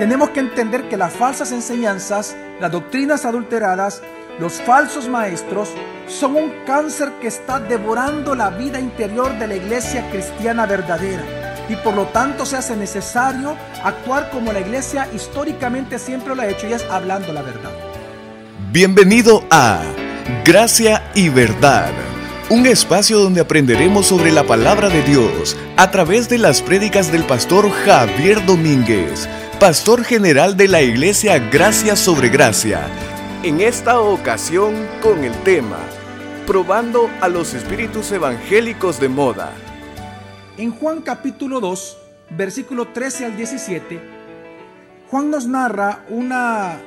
tenemos 0.00 0.30
que 0.30 0.40
entender 0.40 0.88
que 0.88 0.96
las 0.96 1.12
falsas 1.12 1.52
enseñanzas, 1.52 2.34
las 2.58 2.72
doctrinas 2.72 3.26
adulteradas, 3.26 4.00
los 4.38 4.54
falsos 4.54 5.06
maestros 5.10 5.68
son 6.08 6.36
un 6.36 6.52
cáncer 6.66 7.12
que 7.20 7.26
está 7.26 7.60
devorando 7.60 8.34
la 8.34 8.48
vida 8.48 8.80
interior 8.80 9.38
de 9.38 9.46
la 9.46 9.56
iglesia 9.56 10.08
cristiana 10.10 10.64
verdadera. 10.64 11.22
Y 11.68 11.76
por 11.76 11.94
lo 11.94 12.06
tanto 12.06 12.46
se 12.46 12.56
hace 12.56 12.78
necesario 12.78 13.54
actuar 13.84 14.30
como 14.30 14.54
la 14.54 14.60
iglesia 14.60 15.06
históricamente 15.14 15.98
siempre 15.98 16.34
lo 16.34 16.40
ha 16.40 16.48
hecho 16.48 16.66
y 16.66 16.72
es 16.72 16.82
hablando 16.90 17.34
la 17.34 17.42
verdad. 17.42 17.70
Bienvenido 18.72 19.44
a 19.50 19.82
Gracia 20.46 21.02
y 21.14 21.28
Verdad, 21.28 21.92
un 22.48 22.66
espacio 22.66 23.18
donde 23.18 23.42
aprenderemos 23.42 24.06
sobre 24.06 24.32
la 24.32 24.44
palabra 24.44 24.88
de 24.88 25.02
Dios 25.02 25.58
a 25.76 25.90
través 25.90 26.30
de 26.30 26.38
las 26.38 26.62
prédicas 26.62 27.12
del 27.12 27.24
pastor 27.24 27.70
Javier 27.70 28.46
Domínguez, 28.46 29.28
pastor 29.60 30.04
general 30.04 30.56
de 30.56 30.68
la 30.68 30.80
iglesia 30.80 31.38
Gracia 31.38 31.94
sobre 31.94 32.30
Gracia 32.30 32.88
en 33.42 33.60
esta 33.60 34.00
ocasión 34.00 34.74
con 35.02 35.22
el 35.22 35.34
tema 35.42 35.76
Probando 36.46 37.10
a 37.20 37.28
los 37.28 37.52
espíritus 37.52 38.10
evangélicos 38.10 38.98
de 38.98 39.10
moda. 39.10 39.52
En 40.56 40.70
Juan 40.70 41.02
capítulo 41.02 41.60
2, 41.60 41.98
versículo 42.30 42.88
13 42.88 43.26
al 43.26 43.36
17, 43.36 44.00
Juan 45.10 45.30
nos 45.30 45.46
narra 45.46 46.06
una 46.08 46.80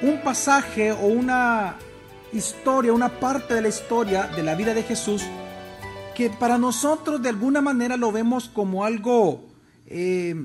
un 0.00 0.20
pasaje 0.22 0.92
o 0.92 1.06
una 1.06 1.74
historia, 2.32 2.92
una 2.92 3.08
parte 3.08 3.54
de 3.54 3.62
la 3.62 3.68
historia 3.68 4.28
de 4.28 4.44
la 4.44 4.54
vida 4.54 4.74
de 4.74 4.84
Jesús 4.84 5.24
que 6.14 6.30
para 6.30 6.56
nosotros 6.56 7.20
de 7.20 7.30
alguna 7.30 7.60
manera 7.60 7.96
lo 7.96 8.12
vemos 8.12 8.48
como 8.48 8.84
algo 8.84 9.48
eh, 9.86 10.36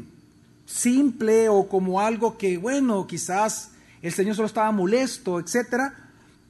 simple 0.66 1.50
o 1.50 1.68
como 1.68 2.02
algo 2.02 2.38
que, 2.38 2.58
bueno, 2.58 3.06
quizás 3.08 3.72
el 4.02 4.14
Señor 4.14 4.36
solo 4.36 4.48
estaba 4.48 4.72
molesto, 4.72 5.40
etc. 5.40 5.94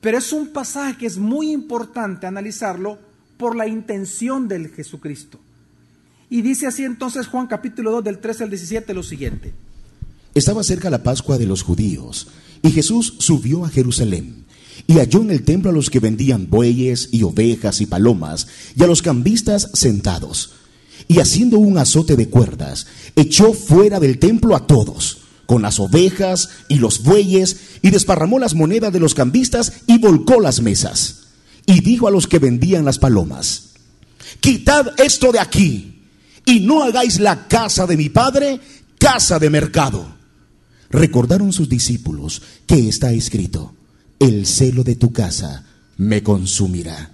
Pero 0.02 0.18
es 0.18 0.34
un 0.34 0.50
pasaje 0.50 0.98
que 0.98 1.06
es 1.06 1.18
muy 1.18 1.52
importante 1.52 2.28
analizarlo 2.28 2.98
por 3.38 3.56
la 3.56 3.68
intención 3.68 4.48
del 4.48 4.70
Jesucristo. 4.70 5.40
Y 6.30 6.42
dice 6.42 6.66
así 6.66 6.84
entonces 6.84 7.28
Juan 7.28 7.48
capítulo 7.48 7.92
2 7.92 8.04
del 8.04 8.20
13 8.20 8.46
al 8.46 8.50
17 8.50 8.94
lo 8.94 9.04
siguiente. 9.04 9.54
Estaba 10.34 10.64
cerca 10.64 10.90
la 10.90 11.04
Pascua 11.04 11.38
de 11.38 11.46
los 11.46 11.62
judíos 11.62 12.28
y 12.64 12.72
Jesús 12.72 13.16
subió 13.20 13.66
a 13.66 13.70
Jerusalén 13.70 14.46
y 14.88 14.94
halló 14.94 15.22
en 15.22 15.30
el 15.30 15.44
templo 15.44 15.70
a 15.70 15.74
los 15.74 15.90
que 15.92 16.00
vendían 16.00 16.50
bueyes 16.50 17.10
y 17.12 17.24
ovejas 17.24 17.82
y 17.82 17.86
palomas 17.86 18.48
y 18.76 18.84
a 18.84 18.88
los 18.88 19.02
cambistas 19.02 19.70
sentados. 19.74 20.54
Y 21.08 21.20
haciendo 21.20 21.60
un 21.60 21.78
azote 21.78 22.16
de 22.16 22.30
cuerdas, 22.30 22.88
echó 23.16 23.54
fuera 23.54 24.00
del 24.00 24.20
templo 24.20 24.56
a 24.56 24.66
todos 24.66 25.20
con 25.46 25.62
las 25.62 25.80
ovejas 25.80 26.50
y 26.68 26.76
los 26.76 27.04
bueyes, 27.04 27.58
y 27.82 27.90
desparramó 27.90 28.40
las 28.40 28.56
monedas 28.56 28.94
de 28.94 29.00
los 29.00 29.14
cambistas 29.14 29.74
y 29.88 30.00
volcó 30.00 30.40
las 30.40 30.62
mesas. 30.62 31.26
Y 31.66 31.82
dijo 31.82 32.08
a 32.08 32.12
los 32.12 32.28
que 32.28 32.40
vendían 32.40 32.86
las 32.86 32.98
palomas, 32.98 33.74
quitad 34.40 34.88
esto 34.98 35.32
de 35.32 35.40
aquí, 35.40 36.02
y 36.46 36.62
no 36.62 36.84
hagáis 36.84 37.20
la 37.20 37.48
casa 37.48 37.86
de 37.86 37.98
mi 37.98 38.10
padre 38.10 38.60
casa 38.98 39.38
de 39.38 39.50
mercado. 39.50 40.06
Recordaron 40.90 41.52
sus 41.52 41.68
discípulos 41.68 42.42
que 42.66 42.88
está 42.88 43.12
escrito, 43.12 43.74
el 44.20 44.46
celo 44.46 44.84
de 44.84 44.96
tu 44.96 45.12
casa 45.12 45.66
me 45.98 46.24
consumirá. 46.24 47.12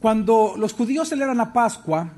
Cuando 0.00 0.54
los 0.58 0.72
judíos 0.72 1.08
celebran 1.08 1.36
la 1.36 1.52
Pascua, 1.52 2.12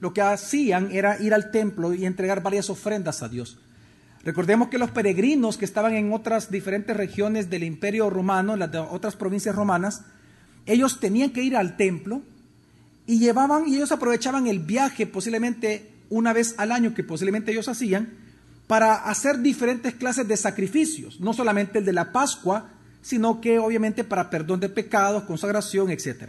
lo 0.00 0.12
que 0.12 0.22
hacían 0.22 0.90
era 0.92 1.20
ir 1.20 1.34
al 1.34 1.50
templo 1.50 1.94
y 1.94 2.06
entregar 2.06 2.42
varias 2.42 2.70
ofrendas 2.70 3.22
a 3.22 3.28
Dios. 3.28 3.58
Recordemos 4.24 4.68
que 4.68 4.78
los 4.78 4.90
peregrinos 4.90 5.56
que 5.56 5.64
estaban 5.64 5.94
en 5.94 6.12
otras 6.12 6.50
diferentes 6.50 6.96
regiones 6.96 7.50
del 7.50 7.62
imperio 7.64 8.10
romano, 8.10 8.54
en 8.54 8.60
las 8.60 8.74
otras 8.74 9.16
provincias 9.16 9.54
romanas, 9.54 10.02
ellos 10.66 11.00
tenían 11.00 11.30
que 11.30 11.42
ir 11.42 11.56
al 11.56 11.76
templo 11.76 12.22
y 13.06 13.18
llevaban 13.18 13.66
y 13.68 13.76
ellos 13.76 13.92
aprovechaban 13.92 14.46
el 14.46 14.58
viaje 14.58 15.06
posiblemente 15.06 15.92
una 16.10 16.32
vez 16.32 16.54
al 16.58 16.72
año 16.72 16.94
que 16.94 17.04
posiblemente 17.04 17.52
ellos 17.52 17.68
hacían 17.68 18.10
para 18.66 18.96
hacer 18.96 19.38
diferentes 19.38 19.94
clases 19.94 20.28
de 20.28 20.36
sacrificios, 20.36 21.20
no 21.20 21.32
solamente 21.32 21.78
el 21.78 21.86
de 21.86 21.94
la 21.94 22.12
Pascua, 22.12 22.70
sino 23.00 23.40
que 23.40 23.58
obviamente 23.58 24.04
para 24.04 24.28
perdón 24.28 24.60
de 24.60 24.68
pecados, 24.68 25.22
consagración, 25.22 25.90
etc. 25.90 26.28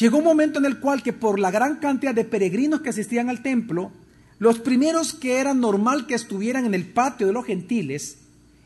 Llegó 0.00 0.16
un 0.16 0.24
momento 0.24 0.58
en 0.58 0.64
el 0.64 0.80
cual 0.80 1.02
que 1.02 1.12
por 1.12 1.38
la 1.38 1.50
gran 1.50 1.76
cantidad 1.76 2.14
de 2.14 2.24
peregrinos 2.24 2.80
que 2.80 2.88
asistían 2.88 3.28
al 3.28 3.42
templo, 3.42 3.92
los 4.38 4.58
primeros 4.58 5.12
que 5.12 5.40
era 5.40 5.52
normal 5.52 6.06
que 6.06 6.14
estuvieran 6.14 6.64
en 6.64 6.72
el 6.72 6.86
patio 6.86 7.26
de 7.26 7.34
los 7.34 7.44
gentiles 7.44 8.16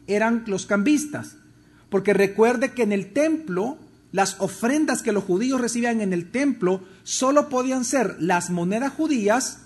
eran 0.07 0.45
los 0.47 0.65
cambistas, 0.65 1.37
porque 1.89 2.15
recuerde 2.15 2.71
que 2.71 2.85
en 2.85 2.93
el 2.93 3.13
templo 3.13 3.79
las 4.13 4.37
ofrendas 4.39 5.03
que 5.03 5.11
los 5.11 5.25
judíos 5.25 5.61
recibían 5.61 6.01
en 6.01 6.13
el 6.13 6.31
templo 6.31 6.85
solo 7.03 7.49
podían 7.49 7.85
ser 7.85 8.15
las 8.21 8.51
monedas 8.51 8.93
judías 8.93 9.59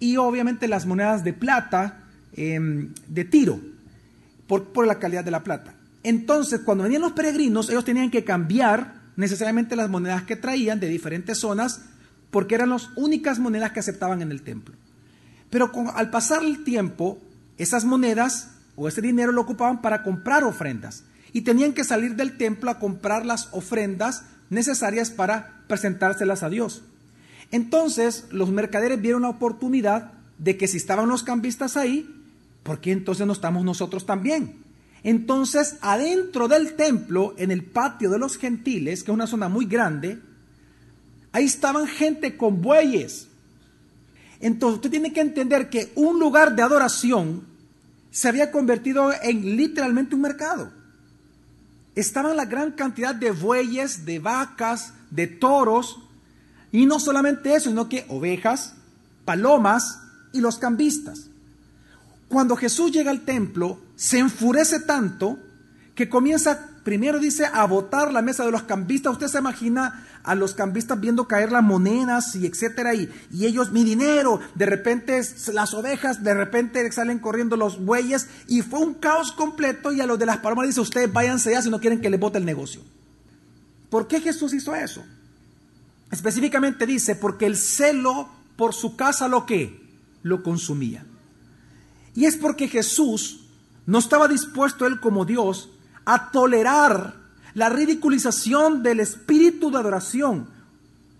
y 0.00 0.16
obviamente 0.16 0.66
las 0.66 0.86
monedas 0.86 1.24
de 1.24 1.34
plata 1.34 2.04
em, 2.34 2.94
de 3.06 3.24
tiro, 3.26 3.60
por, 4.46 4.72
por 4.72 4.86
la 4.86 4.98
calidad 4.98 5.24
de 5.24 5.30
la 5.30 5.44
plata. 5.44 5.74
Entonces, 6.04 6.60
cuando 6.60 6.84
venían 6.84 7.02
los 7.02 7.12
peregrinos, 7.12 7.68
ellos 7.68 7.84
tenían 7.84 8.10
que 8.10 8.24
cambiar 8.24 9.01
necesariamente 9.16 9.76
las 9.76 9.90
monedas 9.90 10.22
que 10.22 10.36
traían 10.36 10.80
de 10.80 10.88
diferentes 10.88 11.38
zonas, 11.38 11.82
porque 12.30 12.54
eran 12.54 12.70
las 12.70 12.90
únicas 12.96 13.38
monedas 13.38 13.72
que 13.72 13.80
aceptaban 13.80 14.22
en 14.22 14.30
el 14.30 14.42
templo. 14.42 14.74
Pero 15.50 15.70
al 15.94 16.10
pasar 16.10 16.42
el 16.42 16.64
tiempo, 16.64 17.18
esas 17.58 17.84
monedas 17.84 18.52
o 18.74 18.88
ese 18.88 19.02
dinero 19.02 19.32
lo 19.32 19.42
ocupaban 19.42 19.82
para 19.82 20.02
comprar 20.02 20.44
ofrendas 20.44 21.04
y 21.32 21.42
tenían 21.42 21.72
que 21.72 21.84
salir 21.84 22.16
del 22.16 22.36
templo 22.36 22.70
a 22.70 22.78
comprar 22.78 23.26
las 23.26 23.48
ofrendas 23.52 24.24
necesarias 24.50 25.10
para 25.10 25.62
presentárselas 25.66 26.42
a 26.42 26.48
Dios. 26.48 26.82
Entonces 27.50 28.26
los 28.30 28.50
mercaderes 28.50 29.00
vieron 29.00 29.22
la 29.22 29.28
oportunidad 29.28 30.12
de 30.38 30.56
que 30.56 30.68
si 30.68 30.78
estaban 30.78 31.08
los 31.08 31.22
cambistas 31.22 31.76
ahí, 31.76 32.08
¿por 32.62 32.80
qué 32.80 32.92
entonces 32.92 33.26
no 33.26 33.32
estamos 33.32 33.64
nosotros 33.64 34.06
también? 34.06 34.61
Entonces, 35.04 35.76
adentro 35.80 36.48
del 36.48 36.74
templo, 36.74 37.34
en 37.36 37.50
el 37.50 37.64
patio 37.64 38.10
de 38.10 38.18
los 38.18 38.36
gentiles, 38.36 39.02
que 39.02 39.10
es 39.10 39.14
una 39.14 39.26
zona 39.26 39.48
muy 39.48 39.66
grande, 39.66 40.20
ahí 41.32 41.44
estaban 41.44 41.86
gente 41.86 42.36
con 42.36 42.62
bueyes, 42.62 43.28
entonces 44.42 44.76
usted 44.76 44.90
tiene 44.90 45.12
que 45.12 45.20
entender 45.20 45.70
que 45.70 45.92
un 45.94 46.18
lugar 46.18 46.56
de 46.56 46.62
adoración 46.62 47.44
se 48.10 48.28
había 48.28 48.50
convertido 48.50 49.12
en 49.22 49.56
literalmente 49.56 50.16
un 50.16 50.20
mercado. 50.20 50.72
Estaban 51.94 52.36
la 52.36 52.44
gran 52.44 52.72
cantidad 52.72 53.14
de 53.14 53.30
bueyes, 53.30 54.04
de 54.04 54.18
vacas, 54.18 54.94
de 55.10 55.28
toros, 55.28 56.00
y 56.72 56.86
no 56.86 56.98
solamente 56.98 57.54
eso, 57.54 57.68
sino 57.68 57.88
que 57.88 58.04
ovejas, 58.08 58.74
palomas 59.24 60.00
y 60.32 60.40
los 60.40 60.58
cambistas. 60.58 61.28
Cuando 62.28 62.56
Jesús 62.56 62.90
llega 62.90 63.12
al 63.12 63.24
templo, 63.24 63.78
se 63.96 64.18
enfurece 64.18 64.80
tanto 64.80 65.38
que 65.94 66.08
comienza, 66.08 66.70
primero 66.84 67.18
dice, 67.18 67.44
a 67.46 67.66
botar 67.66 68.12
la 68.12 68.22
mesa 68.22 68.44
de 68.44 68.50
los 68.50 68.62
cambistas. 68.62 69.12
Usted 69.12 69.28
se 69.28 69.38
imagina 69.38 70.06
a 70.24 70.34
los 70.34 70.54
cambistas 70.54 71.00
viendo 71.00 71.26
caer 71.26 71.52
las 71.52 71.62
monedas 71.62 72.34
y 72.36 72.46
etcétera, 72.46 72.94
y, 72.94 73.10
ellos, 73.40 73.72
mi 73.72 73.84
dinero, 73.84 74.40
de 74.54 74.66
repente 74.66 75.20
las 75.52 75.74
ovejas, 75.74 76.22
de 76.22 76.34
repente 76.34 76.90
salen 76.92 77.18
corriendo 77.18 77.56
los 77.56 77.84
bueyes, 77.84 78.28
y 78.46 78.62
fue 78.62 78.80
un 78.80 78.94
caos 78.94 79.32
completo, 79.32 79.92
y 79.92 80.00
a 80.00 80.06
los 80.06 80.18
de 80.18 80.26
las 80.26 80.38
palomas 80.38 80.66
dice, 80.66 80.80
ustedes 80.80 81.12
váyanse 81.12 81.52
ya 81.52 81.62
si 81.62 81.70
no 81.70 81.80
quieren 81.80 82.00
que 82.00 82.10
les 82.10 82.20
bote 82.20 82.38
el 82.38 82.44
negocio. 82.44 82.82
¿Por 83.90 84.06
qué 84.06 84.20
Jesús 84.20 84.54
hizo 84.54 84.74
eso? 84.74 85.04
Específicamente 86.10 86.86
dice, 86.86 87.16
porque 87.16 87.46
el 87.46 87.56
celo 87.56 88.28
por 88.56 88.74
su 88.74 88.96
casa 88.96 89.28
lo 89.28 89.44
que 89.44 89.82
lo 90.22 90.42
consumía. 90.42 91.04
Y 92.14 92.26
es 92.26 92.36
porque 92.36 92.68
Jesús 92.68 93.41
no 93.86 93.98
estaba 93.98 94.28
dispuesto 94.28 94.86
él 94.86 95.00
como 95.00 95.24
Dios 95.24 95.70
a 96.04 96.30
tolerar 96.30 97.14
la 97.54 97.68
ridiculización 97.68 98.82
del 98.82 99.00
espíritu 99.00 99.70
de 99.70 99.78
adoración, 99.78 100.48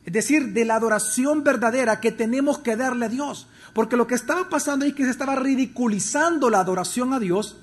es 0.04 0.12
decir, 0.12 0.52
de 0.52 0.64
la 0.64 0.76
adoración 0.76 1.44
verdadera 1.44 2.00
que 2.00 2.10
tenemos 2.10 2.58
que 2.58 2.76
darle 2.76 3.06
a 3.06 3.08
Dios. 3.08 3.46
Porque 3.74 3.96
lo 3.96 4.06
que 4.06 4.14
estaba 4.14 4.48
pasando 4.48 4.84
es 4.84 4.94
que 4.94 5.04
se 5.04 5.10
estaba 5.10 5.36
ridiculizando 5.36 6.50
la 6.50 6.60
adoración 6.60 7.12
a 7.12 7.20
Dios 7.20 7.56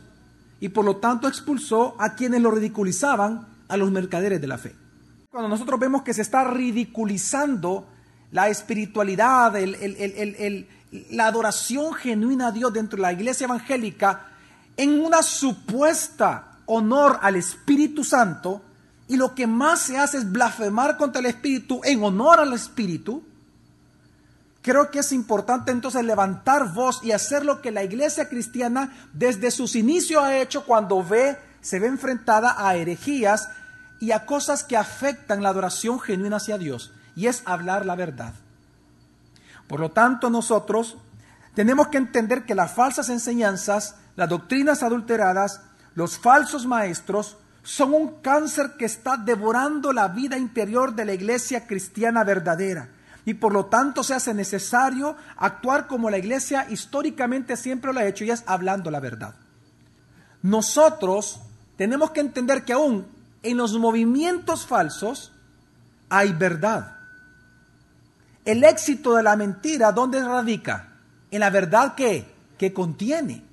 y 0.60 0.70
por 0.70 0.86
lo 0.86 0.98
tanto 0.98 1.28
expulsó 1.28 1.96
a 2.00 2.16
quienes 2.16 2.42
lo 2.42 2.52
ridiculizaban, 2.52 3.48
a 3.68 3.78
los 3.78 3.92
mercaderes 3.92 4.42
de 4.42 4.48
la 4.48 4.58
fe. 4.58 4.76
Cuando 5.30 5.50
nosotros 5.50 5.80
vemos 5.80 6.02
que 6.02 6.14
se 6.14 6.24
está 6.24 6.44
ridiculizando 6.44 7.88
la 8.32 8.50
espiritualidad, 8.50 9.54
la 11.12 11.28
adoración 11.28 11.94
genuina 11.94 12.48
a 12.48 12.52
Dios 12.52 12.74
dentro 12.74 12.98
de 12.98 13.04
la 13.04 13.14
iglesia 13.14 13.46
evangélica, 13.46 14.29
en 14.80 15.02
una 15.02 15.22
supuesta 15.24 16.54
honor 16.66 17.20
al 17.22 17.36
Espíritu 17.36 18.06
Santo 18.06 18.62
y 19.10 19.18
lo 19.18 19.36
que 19.36 19.46
más 19.46 19.82
se 19.82 19.98
hace 19.98 20.20
es 20.20 20.32
blasfemar 20.32 20.96
contra 20.96 21.20
el 21.20 21.26
Espíritu 21.26 21.82
en 21.84 22.02
honor 22.02 22.40
al 22.40 22.54
Espíritu, 22.54 23.22
creo 24.62 24.90
que 24.90 25.00
es 25.00 25.12
importante 25.12 25.74
entonces 25.74 26.06
levantar 26.06 26.74
voz 26.74 27.04
y 27.04 27.12
hacer 27.12 27.44
lo 27.44 27.62
que 27.62 27.72
la 27.72 27.84
iglesia 27.84 28.30
cristiana 28.30 28.96
desde 29.12 29.52
sus 29.52 29.76
inicios 29.76 30.24
ha 30.24 30.38
hecho 30.38 30.64
cuando 30.64 31.04
ve, 31.04 31.38
se 31.60 31.80
ve 31.80 31.88
enfrentada 31.88 32.56
a 32.58 32.78
herejías 32.78 33.50
y 34.00 34.12
a 34.12 34.26
cosas 34.26 34.64
que 34.64 34.78
afectan 34.78 35.44
la 35.44 35.50
adoración 35.50 36.00
genuina 36.00 36.38
hacia 36.38 36.58
Dios, 36.58 36.94
y 37.18 37.28
es 37.28 37.44
hablar 37.44 37.86
la 37.86 37.96
verdad. 37.96 38.34
Por 39.68 39.82
lo 39.82 39.92
tanto, 39.92 40.30
nosotros 40.30 40.96
tenemos 41.54 41.90
que 41.90 41.98
entender 41.98 42.46
que 42.46 42.56
las 42.56 42.72
falsas 42.72 43.10
enseñanzas, 43.10 43.96
las 44.20 44.28
doctrinas 44.28 44.84
adulteradas, 44.84 45.62
los 45.96 46.18
falsos 46.18 46.66
maestros, 46.66 47.38
son 47.64 47.94
un 47.94 48.16
cáncer 48.22 48.74
que 48.78 48.84
está 48.84 49.16
devorando 49.16 49.94
la 49.94 50.10
vida 50.10 50.38
interior 50.38 50.94
de 50.94 51.06
la 51.06 51.14
iglesia 51.14 51.66
cristiana 51.66 52.26
verdadera. 52.26 52.90
Y 53.24 53.36
por 53.36 53.54
lo 53.54 53.68
tanto 53.68 54.04
se 54.04 54.14
hace 54.14 54.34
necesario 54.34 55.16
actuar 55.38 55.88
como 55.88 56.10
la 56.10 56.18
iglesia 56.18 56.68
históricamente 56.70 57.56
siempre 57.56 57.94
lo 57.94 58.02
ha 58.02 58.08
hecho 58.08 58.26
y 58.26 58.32
es 58.32 58.44
hablando 58.46 58.92
la 58.92 59.00
verdad. 59.00 59.36
Nosotros 60.42 61.40
tenemos 61.78 62.12
que 62.12 62.20
entender 62.20 62.66
que 62.66 62.74
aún 62.74 63.08
en 63.42 63.56
los 63.56 63.78
movimientos 63.78 64.66
falsos 64.68 65.32
hay 66.10 66.34
verdad. 66.34 66.98
El 68.44 68.66
éxito 68.66 69.16
de 69.16 69.24
la 69.24 69.38
mentira, 69.38 69.94
¿dónde 69.94 70.22
radica? 70.22 70.90
En 71.32 71.40
la 71.40 71.50
verdad 71.50 71.96
que, 71.96 72.30
que 72.58 72.74
contiene. 72.74 73.48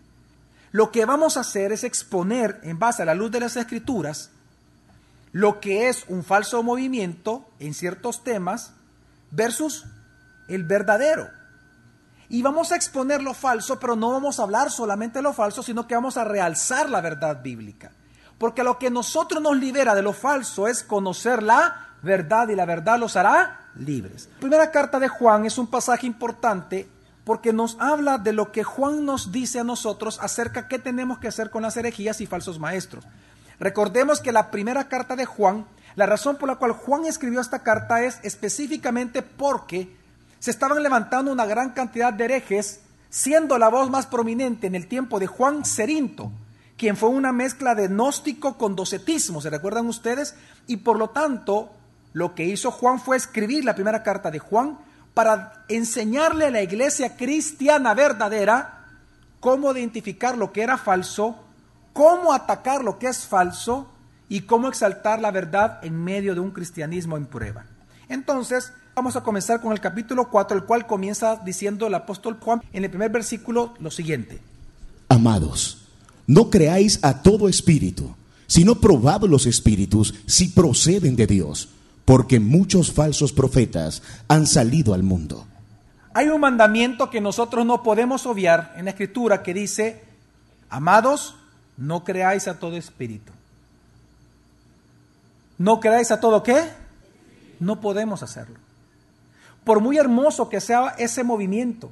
Lo 0.76 0.92
que 0.92 1.06
vamos 1.06 1.38
a 1.38 1.40
hacer 1.40 1.72
es 1.72 1.84
exponer, 1.84 2.60
en 2.62 2.78
base 2.78 3.00
a 3.00 3.06
la 3.06 3.14
luz 3.14 3.30
de 3.30 3.40
las 3.40 3.56
escrituras, 3.56 4.28
lo 5.32 5.58
que 5.58 5.88
es 5.88 6.04
un 6.08 6.22
falso 6.22 6.62
movimiento 6.62 7.48
en 7.60 7.72
ciertos 7.72 8.22
temas 8.22 8.74
versus 9.30 9.86
el 10.48 10.64
verdadero. 10.64 11.30
Y 12.28 12.42
vamos 12.42 12.72
a 12.72 12.76
exponer 12.76 13.22
lo 13.22 13.32
falso, 13.32 13.80
pero 13.80 13.96
no 13.96 14.10
vamos 14.10 14.38
a 14.38 14.42
hablar 14.42 14.70
solamente 14.70 15.20
de 15.20 15.22
lo 15.22 15.32
falso, 15.32 15.62
sino 15.62 15.86
que 15.86 15.94
vamos 15.94 16.18
a 16.18 16.24
realzar 16.24 16.90
la 16.90 17.00
verdad 17.00 17.40
bíblica. 17.42 17.92
Porque 18.36 18.62
lo 18.62 18.78
que 18.78 18.90
nosotros 18.90 19.40
nos 19.42 19.56
libera 19.56 19.94
de 19.94 20.02
lo 20.02 20.12
falso 20.12 20.68
es 20.68 20.82
conocer 20.82 21.42
la 21.42 21.94
verdad 22.02 22.50
y 22.50 22.54
la 22.54 22.66
verdad 22.66 22.98
los 22.98 23.16
hará 23.16 23.70
libres. 23.76 24.28
La 24.34 24.40
primera 24.40 24.70
carta 24.70 24.98
de 24.98 25.08
Juan 25.08 25.46
es 25.46 25.56
un 25.56 25.68
pasaje 25.68 26.06
importante 26.06 26.86
porque 27.26 27.52
nos 27.52 27.76
habla 27.80 28.18
de 28.18 28.32
lo 28.32 28.52
que 28.52 28.62
Juan 28.62 29.04
nos 29.04 29.32
dice 29.32 29.58
a 29.58 29.64
nosotros 29.64 30.20
acerca 30.22 30.68
qué 30.68 30.78
tenemos 30.78 31.18
que 31.18 31.26
hacer 31.26 31.50
con 31.50 31.62
las 31.62 31.76
herejías 31.76 32.20
y 32.20 32.26
falsos 32.26 32.60
maestros. 32.60 33.04
Recordemos 33.58 34.20
que 34.20 34.30
la 34.30 34.52
primera 34.52 34.86
carta 34.86 35.16
de 35.16 35.24
Juan, 35.24 35.66
la 35.96 36.06
razón 36.06 36.36
por 36.36 36.48
la 36.48 36.54
cual 36.54 36.70
Juan 36.70 37.04
escribió 37.04 37.40
esta 37.40 37.64
carta 37.64 38.04
es 38.04 38.20
específicamente 38.22 39.22
porque 39.22 39.92
se 40.38 40.52
estaban 40.52 40.80
levantando 40.80 41.32
una 41.32 41.46
gran 41.46 41.70
cantidad 41.70 42.12
de 42.12 42.26
herejes, 42.26 42.82
siendo 43.10 43.58
la 43.58 43.70
voz 43.70 43.90
más 43.90 44.06
prominente 44.06 44.68
en 44.68 44.76
el 44.76 44.86
tiempo 44.86 45.18
de 45.18 45.26
Juan 45.26 45.64
Cerinto, 45.64 46.30
quien 46.76 46.96
fue 46.96 47.08
una 47.08 47.32
mezcla 47.32 47.74
de 47.74 47.88
gnóstico 47.88 48.56
con 48.56 48.76
docetismo, 48.76 49.40
¿se 49.40 49.50
recuerdan 49.50 49.88
ustedes? 49.88 50.36
Y 50.68 50.76
por 50.76 50.96
lo 50.96 51.10
tanto, 51.10 51.72
lo 52.12 52.36
que 52.36 52.44
hizo 52.44 52.70
Juan 52.70 53.00
fue 53.00 53.16
escribir 53.16 53.64
la 53.64 53.74
primera 53.74 54.04
carta 54.04 54.30
de 54.30 54.38
Juan 54.38 54.78
para 55.16 55.64
enseñarle 55.68 56.44
a 56.44 56.50
la 56.50 56.60
iglesia 56.60 57.16
cristiana 57.16 57.94
verdadera 57.94 58.84
cómo 59.40 59.72
identificar 59.72 60.36
lo 60.36 60.52
que 60.52 60.60
era 60.60 60.76
falso, 60.76 61.36
cómo 61.94 62.34
atacar 62.34 62.84
lo 62.84 62.98
que 62.98 63.06
es 63.06 63.24
falso 63.24 63.86
y 64.28 64.42
cómo 64.42 64.68
exaltar 64.68 65.22
la 65.22 65.30
verdad 65.30 65.78
en 65.82 66.04
medio 66.04 66.34
de 66.34 66.40
un 66.40 66.50
cristianismo 66.50 67.16
en 67.16 67.24
prueba. 67.24 67.64
Entonces, 68.10 68.74
vamos 68.94 69.16
a 69.16 69.22
comenzar 69.22 69.62
con 69.62 69.72
el 69.72 69.80
capítulo 69.80 70.28
4, 70.28 70.54
el 70.54 70.64
cual 70.64 70.86
comienza 70.86 71.36
diciendo 71.36 71.86
el 71.86 71.94
apóstol 71.94 72.36
Juan 72.38 72.60
en 72.74 72.84
el 72.84 72.90
primer 72.90 73.10
versículo 73.10 73.72
lo 73.80 73.90
siguiente. 73.90 74.38
Amados, 75.08 75.86
no 76.26 76.50
creáis 76.50 77.02
a 77.02 77.22
todo 77.22 77.48
espíritu, 77.48 78.14
sino 78.46 78.74
probad 78.74 79.22
los 79.22 79.46
espíritus 79.46 80.12
si 80.26 80.48
proceden 80.48 81.16
de 81.16 81.26
Dios 81.26 81.70
porque 82.06 82.40
muchos 82.40 82.92
falsos 82.92 83.32
profetas 83.32 84.02
han 84.28 84.46
salido 84.46 84.94
al 84.94 85.02
mundo. 85.02 85.44
Hay 86.14 86.28
un 86.28 86.40
mandamiento 86.40 87.10
que 87.10 87.20
nosotros 87.20 87.66
no 87.66 87.82
podemos 87.82 88.24
obviar 88.24 88.72
en 88.76 88.86
la 88.86 88.92
escritura 88.92 89.42
que 89.42 89.52
dice, 89.52 90.02
amados, 90.70 91.34
no 91.76 92.04
creáis 92.04 92.48
a 92.48 92.58
todo 92.58 92.76
espíritu. 92.76 93.32
¿No 95.58 95.80
creáis 95.80 96.10
a 96.12 96.20
todo 96.20 96.42
qué? 96.42 96.70
No 97.58 97.80
podemos 97.80 98.22
hacerlo. 98.22 98.56
Por 99.64 99.80
muy 99.80 99.98
hermoso 99.98 100.48
que 100.48 100.60
sea 100.60 100.94
ese 100.98 101.24
movimiento, 101.24 101.90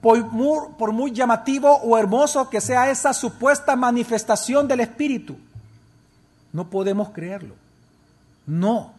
por 0.00 0.24
muy, 0.32 0.58
por 0.78 0.92
muy 0.92 1.12
llamativo 1.12 1.72
o 1.76 1.98
hermoso 1.98 2.48
que 2.48 2.62
sea 2.62 2.90
esa 2.90 3.12
supuesta 3.12 3.76
manifestación 3.76 4.66
del 4.66 4.80
espíritu, 4.80 5.36
no 6.54 6.70
podemos 6.70 7.10
creerlo. 7.10 7.54
No. 8.46 8.95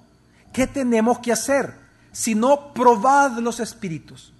¿Qué 0.53 0.67
tenemos 0.67 1.19
que 1.19 1.31
hacer? 1.31 1.73
Si 2.11 2.35
no, 2.35 2.73
probad 2.73 3.38
los 3.39 3.59
espíritus. 3.59 4.33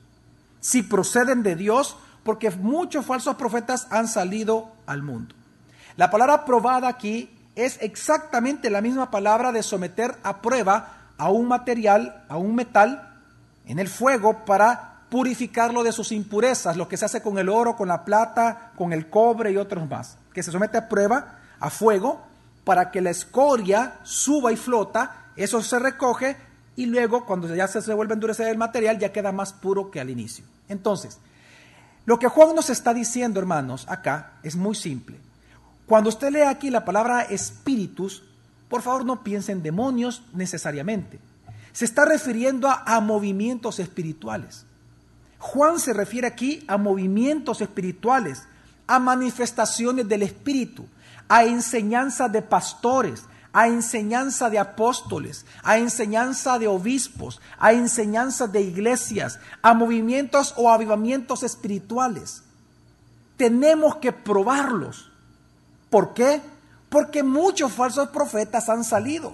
Si 0.60 0.84
proceden 0.84 1.44
de 1.44 1.56
Dios, 1.56 1.98
porque 2.24 2.50
muchos 2.52 3.06
falsos 3.06 3.36
profetas 3.36 3.88
han 3.92 4.08
salido 4.08 4.72
al 4.86 5.04
mundo. 5.04 5.36
La 5.96 6.10
palabra 6.12 6.46
probada 6.46 6.88
aquí 6.88 7.30
es 7.56 7.78
exactamente 7.82 8.70
la 8.70 8.82
misma 8.82 9.10
palabra 9.10 9.52
de 9.52 9.64
someter 9.64 10.16
a 10.24 10.42
prueba 10.42 10.94
a 11.18 11.30
un 11.30 11.48
material, 11.48 12.26
a 12.30 12.38
un 12.38 12.56
metal, 12.56 13.22
en 13.66 13.80
el 13.80 13.88
fuego 13.88 14.46
para 14.46 15.02
purificarlo 15.10 15.84
de 15.84 15.92
sus 15.92 16.12
impurezas, 16.12 16.78
lo 16.78 16.88
que 16.88 16.98
se 16.98 17.06
hace 17.06 17.22
con 17.22 17.38
el 17.38 17.50
oro, 17.50 17.76
con 17.76 17.88
la 17.88 18.04
plata, 18.04 18.72
con 18.76 18.94
el 18.94 19.10
cobre 19.10 19.52
y 19.52 19.58
otros 19.58 19.90
más, 19.90 20.18
que 20.34 20.44
se 20.44 20.52
somete 20.52 20.78
a 20.78 20.90
prueba, 20.90 21.40
a 21.60 21.70
fuego, 21.70 22.22
para 22.64 22.92
que 22.92 23.02
la 23.02 23.10
escoria 23.10 24.00
suba 24.04 24.52
y 24.52 24.58
flota 24.58 25.27
eso 25.38 25.62
se 25.62 25.80
recoge 25.80 26.36
y 26.76 26.86
luego 26.86 27.26
cuando 27.26 27.54
ya 27.54 27.68
se 27.68 27.94
vuelve 27.94 28.14
a 28.14 28.16
endurecer 28.16 28.48
el 28.48 28.58
material 28.58 29.00
ya 29.00 29.12
queda 29.12 29.32
más 29.32 29.54
puro 29.54 29.90
que 29.90 30.00
al 30.00 30.10
inicio. 30.10 30.46
Entonces, 30.70 31.18
lo 32.06 32.20
que 32.20 32.28
Juan 32.28 32.56
nos 32.56 32.70
está 32.70 32.94
diciendo, 32.94 33.40
hermanos, 33.40 33.86
acá 33.90 34.34
es 34.44 34.56
muy 34.56 34.76
simple. 34.76 35.20
Cuando 35.86 36.10
usted 36.10 36.32
lee 36.32 36.42
aquí 36.42 36.70
la 36.70 36.86
palabra 36.86 37.24
espíritus, 37.24 38.24
por 38.70 38.82
favor 38.82 39.06
no 39.06 39.24
piense 39.24 39.52
en 39.52 39.64
demonios 39.64 40.24
necesariamente. 40.34 41.20
Se 41.74 41.86
está 41.86 42.06
refiriendo 42.06 42.70
a, 42.70 42.84
a 42.86 43.02
movimientos 43.02 43.80
espirituales. 43.80 44.66
Juan 45.40 45.80
se 45.80 45.94
refiere 45.94 46.28
aquí 46.28 46.64
a 46.68 46.78
movimientos 46.78 47.62
espirituales, 47.62 48.44
a 48.88 49.00
manifestaciones 49.00 50.08
del 50.08 50.24
espíritu, 50.24 50.86
a 51.28 51.44
enseñanza 51.44 52.30
de 52.30 52.42
pastores, 52.42 53.24
a 53.58 53.66
enseñanza 53.66 54.52
de 54.52 54.60
apóstoles, 54.60 55.44
a 55.64 55.80
enseñanza 55.80 56.60
de 56.60 56.68
obispos, 56.68 57.42
a 57.58 57.74
enseñanza 57.74 58.46
de 58.46 58.62
iglesias, 58.62 59.40
a 59.64 59.74
movimientos 59.74 60.54
o 60.58 60.70
avivamientos 60.70 61.42
espirituales. 61.42 62.44
Tenemos 63.36 63.96
que 63.96 64.12
probarlos. 64.12 65.12
¿Por 65.90 66.14
qué? 66.14 66.40
Porque 66.88 67.24
muchos 67.24 67.72
falsos 67.72 68.10
profetas 68.10 68.70
han 68.70 68.84
salido. 68.84 69.34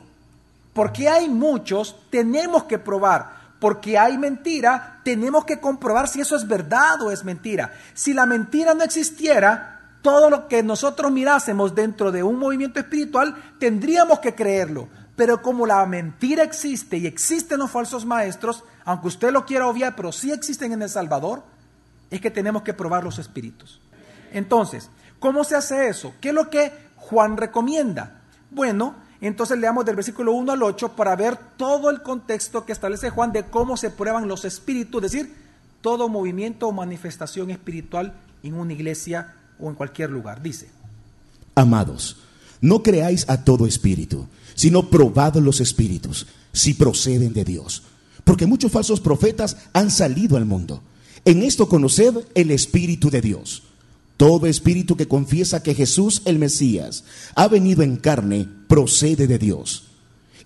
Porque 0.72 1.10
hay 1.10 1.27
muchos, 1.27 1.94
tenemos 2.10 2.63
que 2.63 2.80
probar. 2.80 3.58
Porque 3.60 3.98
hay 3.98 4.18
mentira, 4.18 5.01
tenemos 5.03 5.44
que 5.44 5.60
comprobar 5.60 6.08
si 6.08 6.22
eso 6.22 6.38
es 6.38 6.48
verdad 6.48 7.01
o 7.01 7.12
es 7.12 7.25
mentira. 7.25 7.74
Si 7.94 8.13
la 8.13 8.25
mentira 8.25 8.74
no 8.74 8.86
existiera, 8.86 9.73
todo 10.03 10.29
lo 10.29 10.48
que 10.48 10.62
nosotros 10.62 11.12
mirásemos 11.12 11.74
dentro 11.74 12.12
de 12.12 12.22
un 12.22 12.38
movimiento 12.38 12.79
espiritual, 12.79 13.36
tendríamos 13.57 14.19
que 14.19 14.36
creerlo. 14.36 14.89
Pero 15.15 15.41
como 15.41 15.65
la 15.65 15.83
mentira 15.86 16.43
existe 16.43 16.98
y 16.98 17.07
existen 17.07 17.60
los 17.60 17.72
falsos 17.72 18.05
maestros, 18.05 18.63
aunque 18.83 19.07
usted 19.07 19.31
lo 19.31 19.45
quiera 19.45 19.67
obviar, 19.67 19.95
pero 19.95 20.12
sí 20.12 20.31
existen 20.31 20.74
en 20.74 20.81
El 20.81 20.89
Salvador, 20.89 21.43
es 22.12 22.19
que 22.19 22.29
tenemos 22.29 22.63
que 22.63 22.74
probar 22.74 23.03
los 23.03 23.17
espíritus. 23.17 23.79
Entonces, 24.33 24.89
¿cómo 25.19 25.43
se 25.45 25.55
hace 25.55 25.88
eso? 25.88 26.13
¿Qué 26.19 26.29
es 26.29 26.36
lo 26.36 26.50
que 26.50 26.74
Juan 26.98 27.38
recomienda? 27.38 28.22
Bueno, 28.51 28.95
entonces 29.22 29.57
leamos 29.57 29.86
del 29.86 29.95
versículo 29.95 30.33
1 30.33 30.51
al 30.51 30.63
8 30.63 30.98
para 30.98 31.15
ver 31.15 31.38
todo 31.55 31.89
el 31.89 32.01
contexto 32.01 32.65
que 32.65 32.74
establece 32.74 33.10
Juan 33.10 33.31
de 33.31 33.45
cómo 33.45 33.77
se 33.77 33.89
prueban 33.89 34.27
los 34.27 34.43
espíritus, 34.43 35.01
es 35.03 35.12
decir, 35.13 35.36
todo 35.79 36.10
movimiento 36.10 36.67
o 36.67 36.74
manifestación 36.74 37.51
espiritual 37.51 38.13
en 38.41 38.55
una 38.55 38.74
iglesia 38.74 39.33
o 39.60 39.69
en 39.69 39.75
cualquier 39.75 40.10
lugar. 40.10 40.41
Dice, 40.41 40.69
Amados, 41.55 42.17
no 42.62 42.81
creáis 42.81 43.25
a 43.29 43.43
todo 43.43 43.67
espíritu, 43.67 44.27
sino 44.55 44.89
probad 44.89 45.36
los 45.36 45.62
espíritus, 45.62 46.27
si 46.51 46.74
proceden 46.74 47.33
de 47.33 47.43
Dios. 47.43 47.83
Porque 48.24 48.45
muchos 48.45 48.72
falsos 48.72 49.01
profetas 49.01 49.57
han 49.74 49.91
salido 49.91 50.38
al 50.38 50.45
mundo. 50.45 50.81
En 51.25 51.43
esto 51.43 51.67
conoced 51.67 52.15
el 52.36 52.51
Espíritu 52.51 53.10
de 53.10 53.22
Dios. 53.22 53.63
Todo 54.17 54.45
espíritu 54.45 54.95
que 54.95 55.07
confiesa 55.07 55.63
que 55.63 55.74
Jesús 55.74 56.22
el 56.25 56.38
Mesías 56.39 57.03
ha 57.36 57.48
venido 57.48 57.81
en 57.81 57.98
carne 57.98 58.48
procede 58.67 59.27
de 59.27 59.39
Dios. 59.39 59.86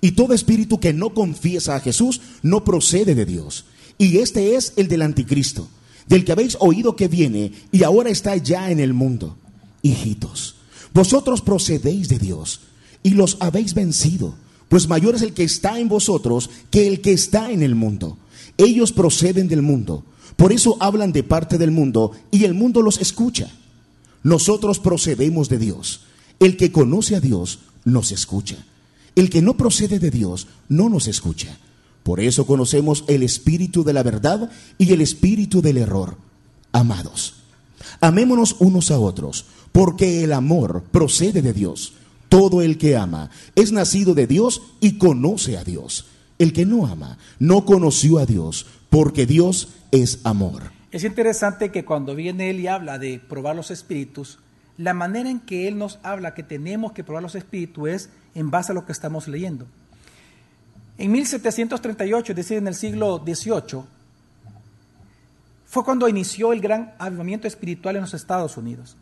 Y 0.01 0.11
todo 0.11 0.33
espíritu 0.33 0.79
que 0.79 0.93
no 0.93 1.13
confiesa 1.13 1.75
a 1.75 1.79
Jesús 1.79 2.21
no 2.41 2.63
procede 2.63 3.13
de 3.13 3.25
Dios. 3.25 3.65
Y 3.97 4.19
este 4.19 4.55
es 4.55 4.73
el 4.77 4.87
del 4.87 5.01
anticristo, 5.01 5.67
del 6.07 6.25
que 6.25 6.31
habéis 6.31 6.57
oído 6.59 6.95
que 6.95 7.07
viene 7.07 7.51
y 7.71 7.83
ahora 7.83 8.09
está 8.09 8.35
ya 8.37 8.71
en 8.71 8.79
el 8.79 8.93
mundo. 8.93 9.37
Hijitos, 9.81 10.55
vosotros 10.93 11.41
procedéis 11.41 12.09
de 12.09 12.19
Dios 12.19 12.61
y 13.03 13.11
los 13.11 13.37
habéis 13.39 13.73
vencido, 13.73 14.35
pues 14.69 14.87
mayor 14.87 15.15
es 15.15 15.21
el 15.21 15.33
que 15.33 15.43
está 15.43 15.79
en 15.79 15.87
vosotros 15.87 16.49
que 16.71 16.87
el 16.87 17.01
que 17.01 17.13
está 17.13 17.51
en 17.51 17.63
el 17.63 17.75
mundo. 17.75 18.17
Ellos 18.57 18.91
proceden 18.91 19.47
del 19.47 19.61
mundo, 19.61 20.03
por 20.35 20.51
eso 20.51 20.77
hablan 20.79 21.11
de 21.11 21.23
parte 21.23 21.57
del 21.57 21.71
mundo 21.71 22.11
y 22.31 22.45
el 22.45 22.53
mundo 22.53 22.81
los 22.81 22.99
escucha. 22.99 23.51
Nosotros 24.23 24.79
procedemos 24.79 25.49
de 25.49 25.57
Dios. 25.57 26.01
El 26.39 26.57
que 26.57 26.71
conoce 26.71 27.15
a 27.15 27.19
Dios 27.19 27.59
nos 27.85 28.11
escucha. 28.11 28.57
El 29.15 29.29
que 29.29 29.41
no 29.41 29.57
procede 29.57 29.99
de 29.99 30.11
Dios 30.11 30.47
no 30.69 30.89
nos 30.89 31.07
escucha. 31.07 31.57
Por 32.07 32.21
eso 32.21 32.47
conocemos 32.47 33.03
el 33.09 33.21
espíritu 33.21 33.83
de 33.83 33.91
la 33.91 34.01
verdad 34.01 34.49
y 34.77 34.93
el 34.93 35.01
espíritu 35.01 35.61
del 35.61 35.75
error. 35.75 36.15
Amados, 36.71 37.43
amémonos 37.99 38.55
unos 38.59 38.91
a 38.91 38.97
otros, 38.97 39.43
porque 39.73 40.23
el 40.23 40.31
amor 40.31 40.83
procede 40.89 41.41
de 41.41 41.51
Dios. 41.51 41.95
Todo 42.29 42.61
el 42.61 42.77
que 42.77 42.95
ama 42.95 43.29
es 43.55 43.73
nacido 43.73 44.13
de 44.13 44.25
Dios 44.25 44.61
y 44.79 44.97
conoce 44.97 45.57
a 45.57 45.65
Dios. 45.65 46.05
El 46.39 46.53
que 46.53 46.65
no 46.65 46.87
ama 46.87 47.17
no 47.39 47.65
conoció 47.65 48.19
a 48.19 48.25
Dios, 48.25 48.67
porque 48.89 49.25
Dios 49.25 49.67
es 49.91 50.21
amor. 50.23 50.71
Es 50.93 51.03
interesante 51.03 51.71
que 51.71 51.83
cuando 51.83 52.15
viene 52.15 52.49
él 52.49 52.61
y 52.61 52.67
habla 52.67 52.99
de 52.99 53.19
probar 53.19 53.57
los 53.57 53.69
espíritus, 53.69 54.39
la 54.77 54.93
manera 54.93 55.29
en 55.29 55.41
que 55.41 55.67
él 55.67 55.77
nos 55.77 55.99
habla 56.03 56.35
que 56.35 56.43
tenemos 56.43 56.93
que 56.93 57.03
probar 57.03 57.21
los 57.21 57.35
espíritus 57.35 57.89
es 57.89 58.09
en 58.33 58.49
base 58.49 58.71
a 58.71 58.75
lo 58.75 58.85
que 58.85 58.93
estamos 58.93 59.27
leyendo. 59.27 59.67
En 60.97 61.11
1738, 61.11 62.31
es 62.31 62.35
decir, 62.35 62.57
en 62.57 62.67
el 62.67 62.75
siglo 62.75 63.23
XVIII, 63.23 63.83
fue 65.65 65.83
cuando 65.83 66.07
inició 66.07 66.53
el 66.53 66.61
gran 66.61 66.93
avivamiento 66.97 67.47
espiritual 67.47 67.95
en 67.95 68.01
los 68.01 68.13
Estados 68.13 68.57
Unidos. 68.57 68.95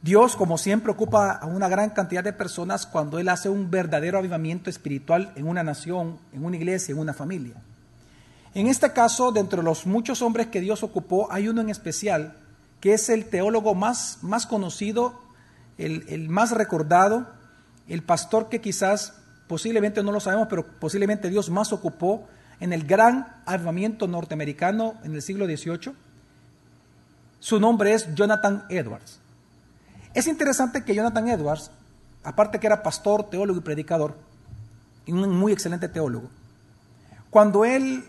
Dios, 0.00 0.36
como 0.36 0.58
siempre, 0.58 0.92
ocupa 0.92 1.32
a 1.32 1.46
una 1.46 1.68
gran 1.68 1.90
cantidad 1.90 2.24
de 2.24 2.32
personas 2.32 2.86
cuando 2.86 3.18
Él 3.18 3.28
hace 3.28 3.48
un 3.48 3.70
verdadero 3.70 4.18
avivamiento 4.18 4.70
espiritual 4.70 5.32
en 5.36 5.46
una 5.46 5.62
nación, 5.62 6.18
en 6.32 6.44
una 6.44 6.56
iglesia, 6.56 6.92
en 6.92 6.98
una 6.98 7.14
familia. 7.14 7.54
En 8.54 8.66
este 8.66 8.92
caso, 8.92 9.30
de 9.30 9.44
los 9.62 9.86
muchos 9.86 10.22
hombres 10.22 10.48
que 10.48 10.60
Dios 10.60 10.82
ocupó, 10.82 11.30
hay 11.30 11.48
uno 11.48 11.60
en 11.60 11.70
especial 11.70 12.34
que 12.80 12.94
es 12.94 13.08
el 13.08 13.26
teólogo 13.26 13.74
más, 13.74 14.18
más 14.22 14.46
conocido, 14.46 15.20
el, 15.78 16.04
el 16.08 16.28
más 16.28 16.52
recordado, 16.52 17.26
el 17.88 18.02
pastor 18.02 18.48
que 18.48 18.60
quizás 18.60 19.14
posiblemente 19.48 20.02
no 20.02 20.12
lo 20.12 20.20
sabemos, 20.20 20.46
pero 20.48 20.64
posiblemente 20.64 21.30
Dios 21.30 21.50
más 21.50 21.72
ocupó 21.72 22.28
en 22.60 22.72
el 22.72 22.86
gran 22.86 23.42
avivamiento 23.46 24.06
norteamericano 24.06 24.94
en 25.04 25.14
el 25.14 25.22
siglo 25.22 25.46
XVIII. 25.46 25.94
Su 27.40 27.58
nombre 27.58 27.94
es 27.94 28.14
Jonathan 28.14 28.64
Edwards. 28.68 29.20
Es 30.14 30.26
interesante 30.26 30.84
que 30.84 30.94
Jonathan 30.94 31.28
Edwards, 31.28 31.70
aparte 32.24 32.58
que 32.58 32.66
era 32.66 32.82
pastor, 32.82 33.30
teólogo 33.30 33.60
y 33.60 33.62
predicador, 33.62 34.16
y 35.06 35.12
un 35.12 35.30
muy 35.30 35.52
excelente 35.52 35.88
teólogo, 35.88 36.28
cuando 37.30 37.64
él 37.64 38.04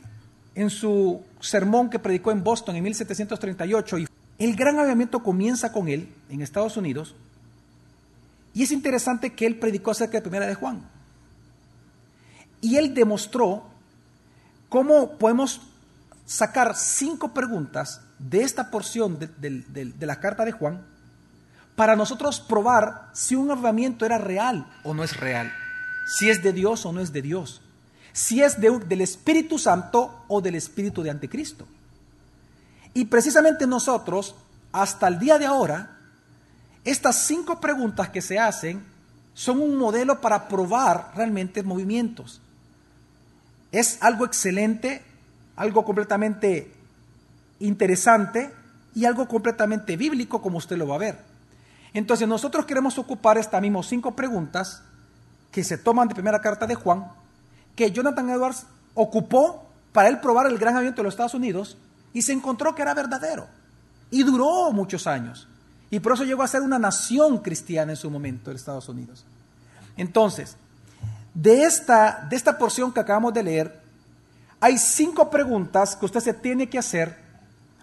en 0.56 0.70
su 0.70 1.22
sermón 1.40 1.90
que 1.90 2.00
predicó 2.00 2.32
en 2.32 2.44
Boston 2.44 2.76
en 2.76 2.84
1738, 2.84 4.00
y 4.00 4.08
el 4.40 4.56
gran 4.56 4.80
avivamiento 4.80 5.22
comienza 5.22 5.72
con 5.72 5.88
él 5.88 6.10
en 6.30 6.42
Estados 6.42 6.76
Unidos, 6.76 7.16
y 8.54 8.64
es 8.64 8.72
interesante 8.72 9.34
que 9.34 9.46
él 9.46 9.60
predicó 9.60 9.92
acerca 9.92 10.18
de 10.18 10.22
Primera 10.22 10.48
de 10.48 10.56
Juan. 10.56 10.82
Y 12.62 12.78
él 12.78 12.94
demostró 12.94 13.64
cómo 14.70 15.18
podemos 15.18 15.62
sacar 16.26 16.76
cinco 16.76 17.34
preguntas 17.34 18.02
de 18.20 18.44
esta 18.44 18.70
porción 18.70 19.18
de, 19.18 19.28
de, 19.28 20.06
la 20.06 20.20
carta 20.20 20.46
de 20.46 20.52
Juan 20.52 20.86
para 21.76 21.96
nosotros 21.96 22.40
probar 22.40 23.10
si 23.14 23.36
un 23.36 23.50
avivamiento 23.50 24.06
era 24.06 24.18
real 24.18 24.68
o 24.84 24.94
no 24.94 25.04
es 25.04 25.18
real, 25.18 25.52
si 26.06 26.30
es 26.30 26.44
de 26.44 26.52
Dios 26.52 26.86
o 26.86 26.92
no 26.92 27.00
es 27.00 27.14
de 27.14 27.22
Dios, 27.22 27.62
si 28.12 28.44
es 28.44 28.60
del 28.60 29.02
Espíritu 29.02 29.58
Santo 29.58 30.24
o 30.28 30.42
del 30.42 30.56
Espíritu 30.56 31.02
de 31.02 31.10
Anticristo. 31.10 31.66
Y 32.94 33.06
precisamente 33.06 33.66
nosotros, 33.66 34.36
hasta 34.72 35.08
el 35.08 35.20
día 35.20 35.40
de 35.40 35.46
ahora, 35.46 35.98
estas 36.84 37.24
cinco 37.26 37.60
preguntas 37.60 38.10
que 38.10 38.22
se 38.22 38.38
hacen 38.38 38.84
son 39.34 39.62
un 39.62 39.78
modelo 39.78 40.20
para 40.20 40.48
probar 40.48 41.14
realmente 41.16 41.64
movimientos. 41.64 42.42
Es 43.72 43.98
algo 44.02 44.26
excelente, 44.26 45.04
algo 45.56 45.86
completamente 45.86 46.72
interesante 47.60 48.52
y 48.96 49.06
algo 49.06 49.28
completamente 49.28 49.98
bíblico 49.98 50.42
como 50.42 50.58
usted 50.58 50.78
lo 50.78 50.88
va 50.88 50.96
a 50.96 51.00
ver. 51.00 51.20
Entonces 51.94 52.28
nosotros 52.28 52.66
queremos 52.66 52.98
ocupar 52.98 53.38
estas 53.38 53.62
mismas 53.62 53.88
cinco 53.88 54.16
preguntas 54.16 54.84
que 55.52 55.64
se 55.64 55.78
toman 55.78 56.08
de 56.08 56.16
primera 56.16 56.42
carta 56.42 56.68
de 56.68 56.76
Juan, 56.76 57.12
que 57.76 57.92
Jonathan 57.92 58.30
Edwards 58.30 58.66
ocupó 58.94 59.66
para 59.92 60.10
él 60.10 60.20
probar 60.20 60.48
el 60.48 60.58
gran 60.58 60.76
aviento 60.76 61.02
de 61.02 61.06
los 61.06 61.14
Estados 61.14 61.34
Unidos 61.34 61.78
y 62.14 62.22
se 62.22 62.34
encontró 62.34 62.76
que 62.76 62.82
era 62.82 62.94
verdadero. 62.94 63.48
Y 64.12 64.24
duró 64.24 64.72
muchos 64.72 65.08
años. 65.08 65.48
Y 65.92 66.00
por 66.00 66.14
eso 66.14 66.24
llegó 66.24 66.44
a 66.44 66.48
ser 66.48 66.62
una 66.62 66.80
nación 66.80 67.40
cristiana 67.40 67.92
en 67.92 67.96
su 67.96 68.10
momento 68.10 68.52
en 68.52 68.58
Estados 68.58 68.90
Unidos. 68.90 69.26
Entonces, 69.98 70.56
de 71.42 71.64
esta, 71.64 72.28
de 72.30 72.36
esta 72.36 72.58
porción 72.58 72.92
que 72.92 73.00
acabamos 73.00 73.34
de 73.34 73.44
leer, 73.44 73.80
hay 74.60 74.78
cinco 74.78 75.30
preguntas 75.30 75.96
que 75.96 76.06
usted 76.06 76.20
se 76.20 76.34
tiene 76.34 76.70
que 76.70 76.78
hacer 76.78 77.18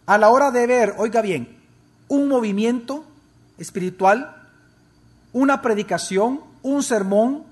a 0.05 0.19
la 0.19 0.29
hora 0.29 0.51
de 0.51 0.67
ver, 0.67 0.95
oiga 0.99 1.23
bien, 1.23 1.57
un 2.09 2.29
movimiento 2.29 3.05
espiritual, 3.59 4.37
una 5.33 5.63
predicación, 5.63 6.41
un 6.63 6.83
sermón. 6.83 7.45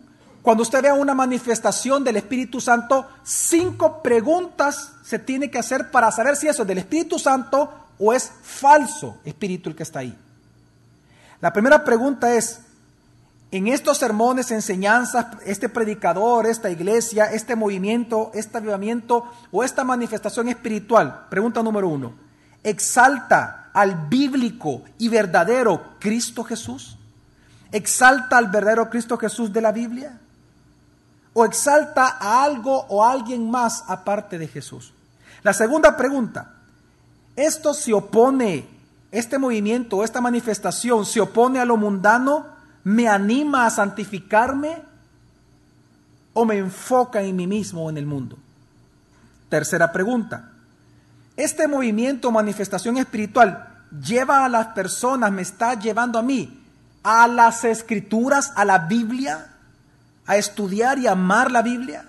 Cuando 0.42 0.62
usted 0.62 0.82
vea 0.82 0.94
una 0.94 1.14
manifestación 1.14 2.04
del 2.04 2.16
Espíritu 2.16 2.60
Santo, 2.60 3.08
cinco 3.22 4.02
preguntas 4.02 4.92
se 5.02 5.18
tiene 5.18 5.50
que 5.50 5.58
hacer 5.58 5.90
para 5.90 6.12
saber 6.12 6.36
si 6.36 6.48
eso 6.48 6.62
es 6.62 6.68
del 6.68 6.78
Espíritu 6.78 7.18
Santo 7.18 7.72
o 7.98 8.12
es 8.12 8.30
falso 8.42 9.18
espíritu 9.24 9.70
el 9.70 9.76
que 9.76 9.84
está 9.84 10.00
ahí. 10.00 10.16
La 11.40 11.52
primera 11.52 11.84
pregunta 11.84 12.34
es, 12.34 12.60
en 13.50 13.68
estos 13.68 13.98
sermones, 13.98 14.50
enseñanzas, 14.50 15.26
este 15.44 15.68
predicador, 15.68 16.46
esta 16.46 16.70
iglesia, 16.70 17.26
este 17.26 17.54
movimiento, 17.54 18.30
este 18.34 18.58
avivamiento 18.58 19.30
o 19.52 19.62
esta 19.62 19.84
manifestación 19.84 20.48
espiritual, 20.48 21.26
pregunta 21.30 21.62
número 21.62 21.88
uno, 21.88 22.14
¿exalta 22.62 23.70
al 23.72 24.08
bíblico 24.08 24.82
y 24.98 25.08
verdadero 25.08 25.94
Cristo 26.00 26.42
Jesús? 26.44 26.96
¿Exalta 27.70 28.38
al 28.38 28.48
verdadero 28.48 28.88
Cristo 28.88 29.16
Jesús 29.18 29.52
de 29.52 29.60
la 29.60 29.72
Biblia? 29.72 30.18
¿O 31.32 31.44
exalta 31.44 32.16
a 32.20 32.44
algo 32.44 32.86
o 32.88 33.04
a 33.04 33.10
alguien 33.10 33.50
más 33.50 33.84
aparte 33.88 34.38
de 34.38 34.46
Jesús? 34.46 34.92
La 35.42 35.52
segunda 35.52 35.96
pregunta, 35.96 36.54
¿esto 37.36 37.74
se 37.74 37.92
opone, 37.92 38.68
este 39.10 39.38
movimiento, 39.38 40.04
esta 40.04 40.20
manifestación 40.20 41.04
se 41.04 41.20
opone 41.20 41.58
a 41.58 41.64
lo 41.64 41.76
mundano? 41.76 42.53
Me 42.84 43.08
anima 43.08 43.66
a 43.66 43.70
santificarme 43.70 44.82
o 46.34 46.44
me 46.44 46.58
enfoca 46.58 47.22
en 47.22 47.34
mí 47.34 47.46
mismo 47.46 47.84
o 47.84 47.90
en 47.90 47.96
el 47.96 48.06
mundo? 48.06 48.38
Tercera 49.48 49.90
pregunta. 49.90 50.50
¿Este 51.36 51.66
movimiento, 51.66 52.30
manifestación 52.30 52.98
espiritual, 52.98 53.68
lleva 53.90 54.44
a 54.44 54.48
las 54.48 54.68
personas, 54.68 55.32
me 55.32 55.42
está 55.42 55.78
llevando 55.78 56.18
a 56.18 56.22
mí, 56.22 56.62
a 57.02 57.26
las 57.26 57.64
escrituras, 57.64 58.52
a 58.54 58.64
la 58.64 58.78
Biblia, 58.78 59.48
a 60.26 60.36
estudiar 60.36 60.98
y 60.98 61.06
amar 61.06 61.50
la 61.50 61.62
Biblia? 61.62 62.04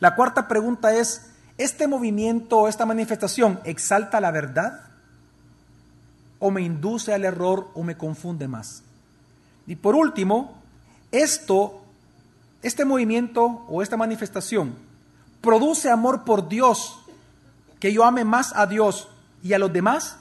La 0.00 0.14
cuarta 0.14 0.48
pregunta 0.48 0.94
es, 0.94 1.30
¿este 1.58 1.86
movimiento, 1.86 2.66
esta 2.66 2.86
manifestación, 2.86 3.60
exalta 3.64 4.20
la 4.20 4.30
verdad? 4.30 4.80
¿O 6.38 6.50
me 6.50 6.62
induce 6.62 7.12
al 7.12 7.24
error 7.24 7.70
o 7.74 7.82
me 7.82 7.96
confunde 7.96 8.48
más? 8.48 8.82
Y 9.66 9.76
por 9.76 9.94
último, 9.94 10.60
esto, 11.12 11.82
este 12.62 12.84
movimiento 12.84 13.64
o 13.68 13.82
esta 13.82 13.96
manifestación 13.96 14.74
produce 15.40 15.90
amor 15.90 16.24
por 16.24 16.48
Dios, 16.48 16.98
que 17.78 17.92
yo 17.92 18.04
ame 18.04 18.24
más 18.24 18.54
a 18.54 18.66
Dios 18.66 19.08
y 19.42 19.52
a 19.52 19.58
los 19.58 19.72
demás, 19.72 20.16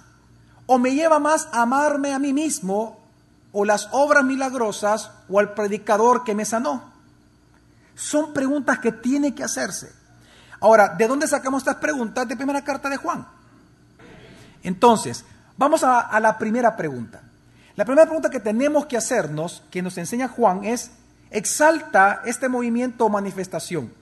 o 0.66 0.78
me 0.78 0.94
lleva 0.94 1.20
más 1.20 1.50
a 1.52 1.64
amarme 1.64 2.14
a 2.14 2.20
mí 2.20 2.32
mismo 2.32 3.00
o 3.52 3.66
las 3.66 3.90
obras 3.92 4.24
milagrosas 4.24 5.12
o 5.28 5.40
al 5.40 5.54
predicador 5.54 6.24
que 6.24 6.36
me 6.36 6.46
sanó. 6.46 6.92
Son 7.96 8.34
preguntas 8.34 8.80
que 8.80 8.92
tiene 8.92 9.36
que 9.36 9.44
hacerse. 9.44 9.92
Ahora, 10.62 10.90
¿de 10.90 11.08
dónde 11.08 11.28
sacamos 11.28 11.64
estas 11.64 11.78
preguntas? 11.78 12.28
De 12.28 12.38
primera 12.38 12.64
carta 12.64 12.90
de 12.90 12.98
Juan. 12.98 13.28
Entonces, 14.64 15.26
vamos 15.58 15.84
a, 15.84 16.00
a 16.00 16.20
la 16.20 16.38
primera 16.38 16.76
pregunta. 16.76 17.22
La 17.80 17.86
primera 17.86 18.08
pregunta 18.08 18.30
que 18.30 18.42
tenemos 18.42 18.88
que 18.88 18.98
hacernos, 18.98 19.64
que 19.72 19.82
nos 19.82 19.98
enseña 19.98 20.28
Juan, 20.28 20.66
es, 20.66 20.92
¿exalta 21.32 22.22
este 22.26 22.50
movimiento 22.50 23.06
o 23.06 23.10
manifestación? 23.10 23.94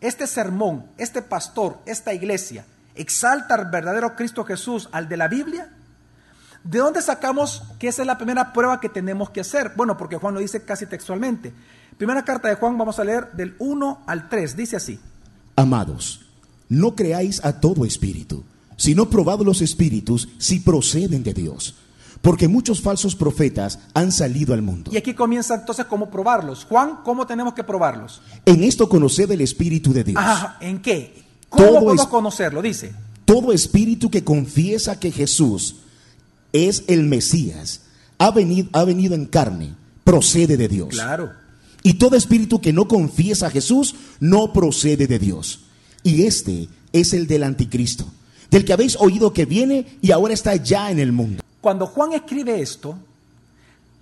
este 0.00 0.26
sermón, 0.26 0.86
este 0.98 1.22
pastor, 1.22 1.78
esta 1.86 2.12
iglesia, 2.12 2.64
exalta 2.96 3.54
al 3.54 3.70
verdadero 3.70 4.16
Cristo 4.16 4.44
Jesús, 4.44 4.88
al 4.90 5.08
de 5.08 5.16
la 5.16 5.28
Biblia, 5.28 5.70
¿de 6.64 6.80
dónde 6.80 7.02
sacamos 7.02 7.62
que 7.78 7.86
esa 7.86 8.02
es 8.02 8.06
la 8.08 8.18
primera 8.18 8.52
prueba 8.52 8.80
que 8.80 8.88
tenemos 8.88 9.30
que 9.30 9.42
hacer? 9.42 9.74
Bueno, 9.76 9.96
porque 9.96 10.16
Juan 10.16 10.34
lo 10.34 10.40
dice 10.40 10.64
casi 10.64 10.86
textualmente. 10.86 11.52
Primera 11.98 12.24
carta 12.24 12.48
de 12.48 12.56
Juan, 12.56 12.76
vamos 12.76 12.98
a 12.98 13.04
leer 13.04 13.30
del 13.30 13.54
1 13.60 14.02
al 14.08 14.28
3, 14.28 14.56
dice 14.56 14.74
así. 14.74 14.98
Amados, 15.54 16.26
no 16.68 16.96
creáis 16.96 17.44
a 17.44 17.60
todo 17.60 17.84
espíritu, 17.84 18.42
sino 18.76 19.08
probad 19.08 19.38
los 19.42 19.62
espíritus 19.62 20.28
si 20.38 20.58
proceden 20.58 21.22
de 21.22 21.32
Dios. 21.32 21.76
Porque 22.22 22.48
muchos 22.48 22.80
falsos 22.82 23.16
profetas 23.16 23.78
han 23.94 24.12
salido 24.12 24.52
al 24.52 24.60
mundo. 24.60 24.90
Y 24.92 24.96
aquí 24.96 25.14
comienza 25.14 25.54
entonces 25.54 25.86
cómo 25.86 26.10
probarlos. 26.10 26.64
Juan, 26.64 26.98
¿cómo 27.02 27.26
tenemos 27.26 27.54
que 27.54 27.64
probarlos? 27.64 28.20
En 28.44 28.62
esto 28.62 28.88
conoced 28.88 29.30
el 29.30 29.40
Espíritu 29.40 29.92
de 29.92 30.04
Dios. 30.04 30.22
Ajá, 30.22 30.58
¿en 30.60 30.82
qué? 30.82 31.24
¿Cómo 31.48 31.66
Todo 31.66 31.80
podemos 31.80 32.06
conocerlo? 32.06 32.62
Dice. 32.62 32.92
Todo 33.24 33.52
espíritu 33.52 34.10
que 34.10 34.24
confiesa 34.24 34.98
que 34.98 35.12
Jesús 35.12 35.76
es 36.52 36.84
el 36.88 37.04
Mesías, 37.04 37.82
ha 38.18 38.32
venido, 38.32 38.68
ha 38.72 38.84
venido 38.84 39.14
en 39.14 39.26
carne, 39.26 39.74
procede 40.04 40.56
de 40.56 40.68
Dios. 40.68 40.88
Claro. 40.88 41.30
Y 41.82 41.94
todo 41.94 42.16
espíritu 42.16 42.60
que 42.60 42.72
no 42.72 42.88
confiesa 42.88 43.46
a 43.46 43.50
Jesús 43.50 43.94
no 44.18 44.52
procede 44.52 45.06
de 45.06 45.18
Dios. 45.18 45.60
Y 46.02 46.24
este 46.24 46.68
es 46.92 47.12
el 47.14 47.26
del 47.26 47.44
anticristo, 47.44 48.04
del 48.50 48.64
que 48.64 48.72
habéis 48.72 48.96
oído 48.96 49.32
que 49.32 49.46
viene 49.46 49.86
y 50.02 50.10
ahora 50.10 50.34
está 50.34 50.56
ya 50.56 50.90
en 50.90 50.98
el 50.98 51.12
mundo. 51.12 51.42
Cuando 51.60 51.86
Juan 51.86 52.12
escribe 52.12 52.60
esto, 52.60 52.96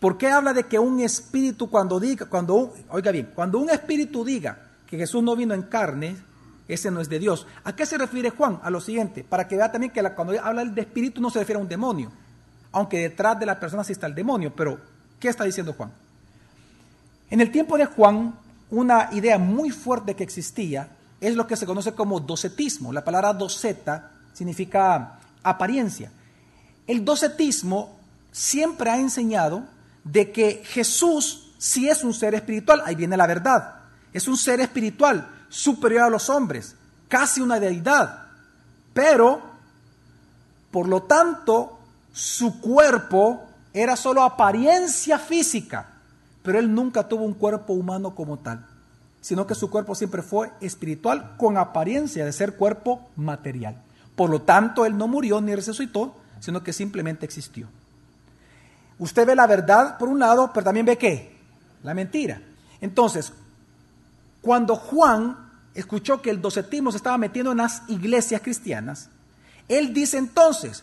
¿por 0.01 0.17
qué 0.17 0.29
habla 0.29 0.53
de 0.53 0.65
que 0.65 0.79
un 0.79 1.01
espíritu 1.01 1.69
cuando 1.69 1.99
diga, 1.99 2.27
cuando 2.27 2.75
oiga 2.91 3.11
bien, 3.11 3.31
cuando 3.35 3.59
un 3.59 3.71
espíritu 3.71 4.25
diga 4.25 4.59
que 4.87 4.97
Jesús 4.97 5.23
no 5.23 5.35
vino 5.37 5.55
en 5.55 5.63
carne, 5.63 6.17
ese 6.69 6.91
no 6.91 7.01
es 7.01 7.09
de 7.09 7.19
Dios. 7.19 7.47
¿A 7.65 7.75
qué 7.75 7.87
se 7.87 7.97
refiere 7.99 8.31
Juan? 8.31 8.61
A 8.63 8.71
lo 8.71 8.81
siguiente, 8.81 9.25
para 9.25 9.49
que 9.49 9.57
vea 9.57 9.73
también 9.73 9.93
que 9.93 10.03
la- 10.03 10.15
cuando 10.15 10.35
habla 10.43 10.65
de 10.65 10.81
espíritu 10.83 11.21
no 11.21 11.31
se 11.31 11.39
refiere 11.39 11.59
a 11.59 11.63
un 11.63 11.69
demonio, 11.69 12.13
aunque 12.73 12.99
detrás 13.01 13.39
de 13.41 13.47
la 13.47 13.59
persona 13.59 13.83
sí 13.85 13.93
está 13.93 14.07
el 14.07 14.15
demonio, 14.15 14.53
pero 14.55 14.79
¿qué 15.19 15.29
está 15.29 15.45
diciendo 15.45 15.73
Juan? 15.73 15.91
En 17.31 17.41
el 17.41 17.51
tiempo 17.51 17.77
de 17.79 17.87
Juan, 17.87 18.35
una 18.71 19.09
idea 19.13 19.39
muy 19.39 19.71
fuerte 19.71 20.15
que 20.15 20.23
existía 20.25 20.91
es 21.21 21.35
lo 21.35 21.47
que 21.47 21.57
se 21.57 21.67
conoce 21.67 21.93
como 21.93 22.21
docetismo. 22.21 22.93
La 22.93 23.03
palabra 23.05 23.33
doceta 23.33 24.11
significa 24.33 25.19
apariencia. 25.43 26.13
El 26.89 27.05
docetismo 27.05 27.97
siempre 28.33 28.91
ha 28.91 28.99
enseñado 28.99 29.63
de 30.03 30.33
que 30.33 30.63
Jesús 30.65 31.53
sí 31.59 31.89
es 31.89 32.03
un 32.03 32.15
ser 32.15 32.35
espiritual, 32.35 32.83
ahí 32.85 32.95
viene 32.95 33.17
la 33.17 33.27
verdad, 33.27 33.75
es 34.13 34.27
un 34.27 34.37
ser 34.37 34.61
espiritual 34.61 35.29
superior 35.49 36.03
a 36.03 36.11
los 36.11 36.31
hombres, 36.31 36.75
casi 37.09 37.41
una 37.41 37.61
deidad, 37.61 38.27
pero 38.95 39.43
por 40.71 40.89
lo 40.89 41.03
tanto 41.03 41.79
su 42.13 42.61
cuerpo 42.61 43.45
era 43.73 43.95
solo 43.95 44.23
apariencia 44.23 45.19
física, 45.19 45.87
pero 46.43 46.59
él 46.59 46.75
nunca 46.75 47.07
tuvo 47.07 47.25
un 47.25 47.35
cuerpo 47.35 47.75
humano 47.75 48.15
como 48.15 48.39
tal, 48.39 48.65
sino 49.21 49.47
que 49.47 49.55
su 49.55 49.69
cuerpo 49.69 49.95
siempre 49.95 50.23
fue 50.23 50.53
espiritual 50.61 51.35
con 51.37 51.59
apariencia 51.59 52.25
de 52.25 52.33
ser 52.33 52.57
cuerpo 52.57 53.09
material. 53.17 53.83
Por 54.17 54.31
lo 54.31 54.43
tanto, 54.43 54.87
él 54.87 54.97
no 54.97 55.07
murió 55.07 55.41
ni 55.41 55.55
resucitó, 55.55 56.15
sino 56.41 56.63
que 56.63 56.73
simplemente 56.73 57.25
existió. 57.25 57.69
Usted 58.99 59.27
ve 59.27 59.35
la 59.35 59.47
verdad 59.47 59.97
por 59.99 60.09
un 60.09 60.19
lado, 60.19 60.51
pero 60.53 60.65
también 60.65 60.87
ve 60.87 60.99
qué? 60.99 61.37
La 61.83 61.95
mentira. 61.95 62.41
Entonces, 62.81 63.33
cuando 64.41 64.77
Juan 64.77 65.37
escuchó 65.75 66.21
que 66.21 66.31
el 66.31 66.41
docetismo 66.41 66.91
se 66.91 66.97
estaba 66.97 67.19
metiendo 67.19 67.53
en 67.53 67.59
las 67.59 67.83
iglesias 67.89 68.41
cristianas, 68.43 69.09
él 69.69 69.93
dice 69.93 70.19
entonces, 70.19 70.83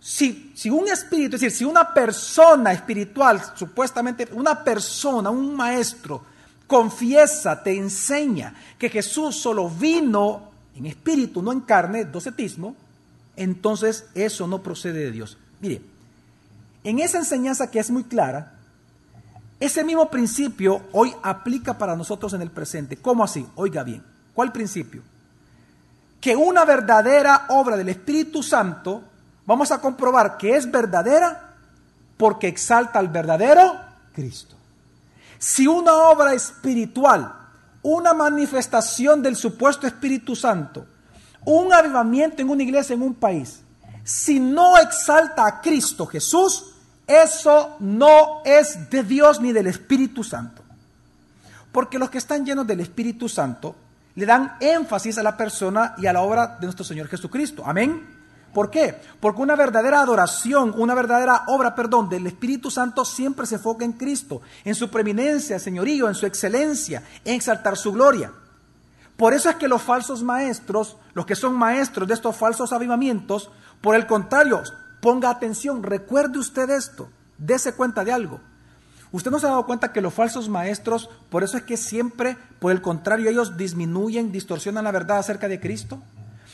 si, 0.00 0.52
si 0.54 0.70
un 0.70 0.88
espíritu, 0.88 1.36
es 1.36 1.42
decir, 1.42 1.58
si 1.58 1.64
una 1.64 1.92
persona 1.92 2.72
espiritual, 2.72 3.42
supuestamente 3.54 4.28
una 4.32 4.62
persona, 4.62 5.30
un 5.30 5.54
maestro, 5.54 6.22
confiesa, 6.66 7.62
te 7.62 7.76
enseña 7.76 8.54
que 8.78 8.88
Jesús 8.88 9.36
solo 9.36 9.68
vino 9.68 10.50
en 10.74 10.86
espíritu, 10.86 11.42
no 11.42 11.52
en 11.52 11.60
carne, 11.60 12.04
docetismo, 12.04 12.74
entonces 13.36 14.06
eso 14.14 14.46
no 14.46 14.62
procede 14.62 15.00
de 15.00 15.12
Dios. 15.12 15.38
Mire, 15.60 15.82
en 16.84 16.98
esa 16.98 17.18
enseñanza 17.18 17.70
que 17.70 17.78
es 17.78 17.90
muy 17.90 18.04
clara, 18.04 18.54
ese 19.58 19.84
mismo 19.84 20.10
principio 20.10 20.82
hoy 20.92 21.14
aplica 21.22 21.78
para 21.78 21.96
nosotros 21.96 22.32
en 22.34 22.42
el 22.42 22.50
presente. 22.50 22.96
¿Cómo 22.96 23.24
así? 23.24 23.46
Oiga 23.54 23.82
bien, 23.82 24.02
¿cuál 24.34 24.52
principio? 24.52 25.02
Que 26.20 26.36
una 26.36 26.64
verdadera 26.64 27.46
obra 27.50 27.76
del 27.76 27.88
Espíritu 27.88 28.42
Santo, 28.42 29.02
vamos 29.46 29.70
a 29.70 29.80
comprobar 29.80 30.36
que 30.36 30.56
es 30.56 30.70
verdadera 30.70 31.54
porque 32.16 32.48
exalta 32.48 32.98
al 32.98 33.08
verdadero 33.08 33.80
Cristo. 34.12 34.56
Si 35.38 35.66
una 35.66 35.94
obra 35.94 36.34
espiritual, 36.34 37.34
una 37.82 38.14
manifestación 38.14 39.22
del 39.22 39.36
supuesto 39.36 39.86
Espíritu 39.86 40.34
Santo, 40.34 40.86
un 41.46 41.72
avivamiento 41.72 42.42
en 42.42 42.50
una 42.50 42.62
iglesia, 42.62 42.94
en 42.94 43.02
un 43.02 43.14
país, 43.14 43.60
si 44.04 44.38
no 44.38 44.76
exalta 44.76 45.46
a 45.46 45.60
Cristo 45.60 46.06
Jesús, 46.06 46.74
eso 47.06 47.76
no 47.80 48.42
es 48.44 48.90
de 48.90 49.02
Dios 49.02 49.40
ni 49.40 49.52
del 49.52 49.68
Espíritu 49.68 50.22
Santo. 50.22 50.62
Porque 51.72 51.98
los 51.98 52.10
que 52.10 52.18
están 52.18 52.44
llenos 52.44 52.66
del 52.66 52.80
Espíritu 52.80 53.28
Santo 53.28 53.74
le 54.16 54.26
dan 54.26 54.56
énfasis 54.60 55.18
a 55.18 55.22
la 55.22 55.36
persona 55.36 55.94
y 55.98 56.06
a 56.06 56.12
la 56.12 56.22
obra 56.22 56.58
de 56.58 56.66
nuestro 56.66 56.84
Señor 56.84 57.08
Jesucristo. 57.08 57.62
Amén. 57.64 58.16
¿Por 58.52 58.70
qué? 58.70 58.98
Porque 59.20 59.42
una 59.42 59.54
verdadera 59.54 60.00
adoración, 60.00 60.74
una 60.76 60.94
verdadera 60.94 61.44
obra, 61.48 61.74
perdón, 61.74 62.08
del 62.08 62.26
Espíritu 62.26 62.70
Santo 62.70 63.04
siempre 63.04 63.46
se 63.46 63.56
enfoca 63.56 63.84
en 63.84 63.92
Cristo, 63.92 64.40
en 64.64 64.74
su 64.74 64.88
preeminencia, 64.88 65.58
señorío, 65.58 66.08
en 66.08 66.14
su 66.14 66.26
excelencia, 66.26 67.02
en 67.24 67.34
exaltar 67.34 67.76
su 67.76 67.92
gloria. 67.92 68.32
Por 69.16 69.32
eso 69.32 69.48
es 69.48 69.56
que 69.56 69.68
los 69.68 69.82
falsos 69.82 70.22
maestros, 70.22 70.96
los 71.14 71.24
que 71.24 71.34
son 71.34 71.54
maestros 71.54 72.06
de 72.06 72.14
estos 72.14 72.36
falsos 72.36 72.72
avivamientos, 72.72 73.50
por 73.80 73.94
el 73.94 74.06
contrario, 74.06 74.62
ponga 75.00 75.30
atención, 75.30 75.82
recuerde 75.82 76.38
usted 76.38 76.68
esto, 76.70 77.08
dése 77.38 77.74
cuenta 77.74 78.04
de 78.04 78.12
algo. 78.12 78.40
Usted 79.12 79.30
no 79.30 79.38
se 79.38 79.46
ha 79.46 79.50
dado 79.50 79.64
cuenta 79.66 79.92
que 79.92 80.00
los 80.00 80.12
falsos 80.12 80.48
maestros, 80.48 81.08
por 81.30 81.42
eso 81.42 81.56
es 81.56 81.62
que 81.62 81.76
siempre, 81.76 82.36
por 82.58 82.72
el 82.72 82.82
contrario, 82.82 83.30
ellos 83.30 83.56
disminuyen, 83.56 84.32
distorsionan 84.32 84.84
la 84.84 84.92
verdad 84.92 85.18
acerca 85.18 85.48
de 85.48 85.60
Cristo. 85.60 86.02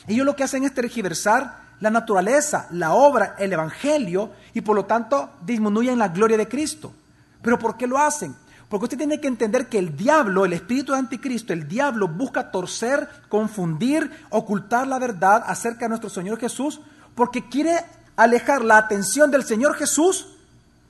Ellos 0.07 0.25
lo 0.25 0.35
que 0.35 0.43
hacen 0.43 0.63
es 0.63 0.73
tergiversar 0.73 1.63
la 1.79 1.89
naturaleza, 1.89 2.67
la 2.71 2.93
obra, 2.93 3.35
el 3.39 3.51
evangelio 3.51 4.31
y 4.53 4.61
por 4.61 4.75
lo 4.75 4.85
tanto 4.85 5.31
disminuyen 5.45 5.99
la 5.99 6.07
gloria 6.07 6.37
de 6.37 6.47
Cristo. 6.47 6.93
¿Pero 7.41 7.59
por 7.59 7.75
qué 7.75 7.87
lo 7.87 7.97
hacen? 7.97 8.33
Porque 8.69 8.85
usted 8.85 8.97
tiene 8.97 9.21
que 9.21 9.27
entender 9.27 9.67
que 9.67 9.77
el 9.77 9.95
diablo, 9.95 10.45
el 10.45 10.53
espíritu 10.53 10.93
de 10.93 10.99
anticristo, 10.99 11.53
el 11.53 11.67
diablo 11.67 12.07
busca 12.07 12.51
torcer, 12.51 13.07
confundir, 13.29 14.09
ocultar 14.29 14.87
la 14.87 14.99
verdad 14.99 15.43
acerca 15.45 15.85
de 15.85 15.89
nuestro 15.89 16.09
Señor 16.09 16.39
Jesús, 16.39 16.81
porque 17.15 17.47
quiere 17.49 17.85
alejar 18.15 18.63
la 18.63 18.77
atención 18.77 19.31
del 19.31 19.43
Señor 19.43 19.75
Jesús 19.75 20.27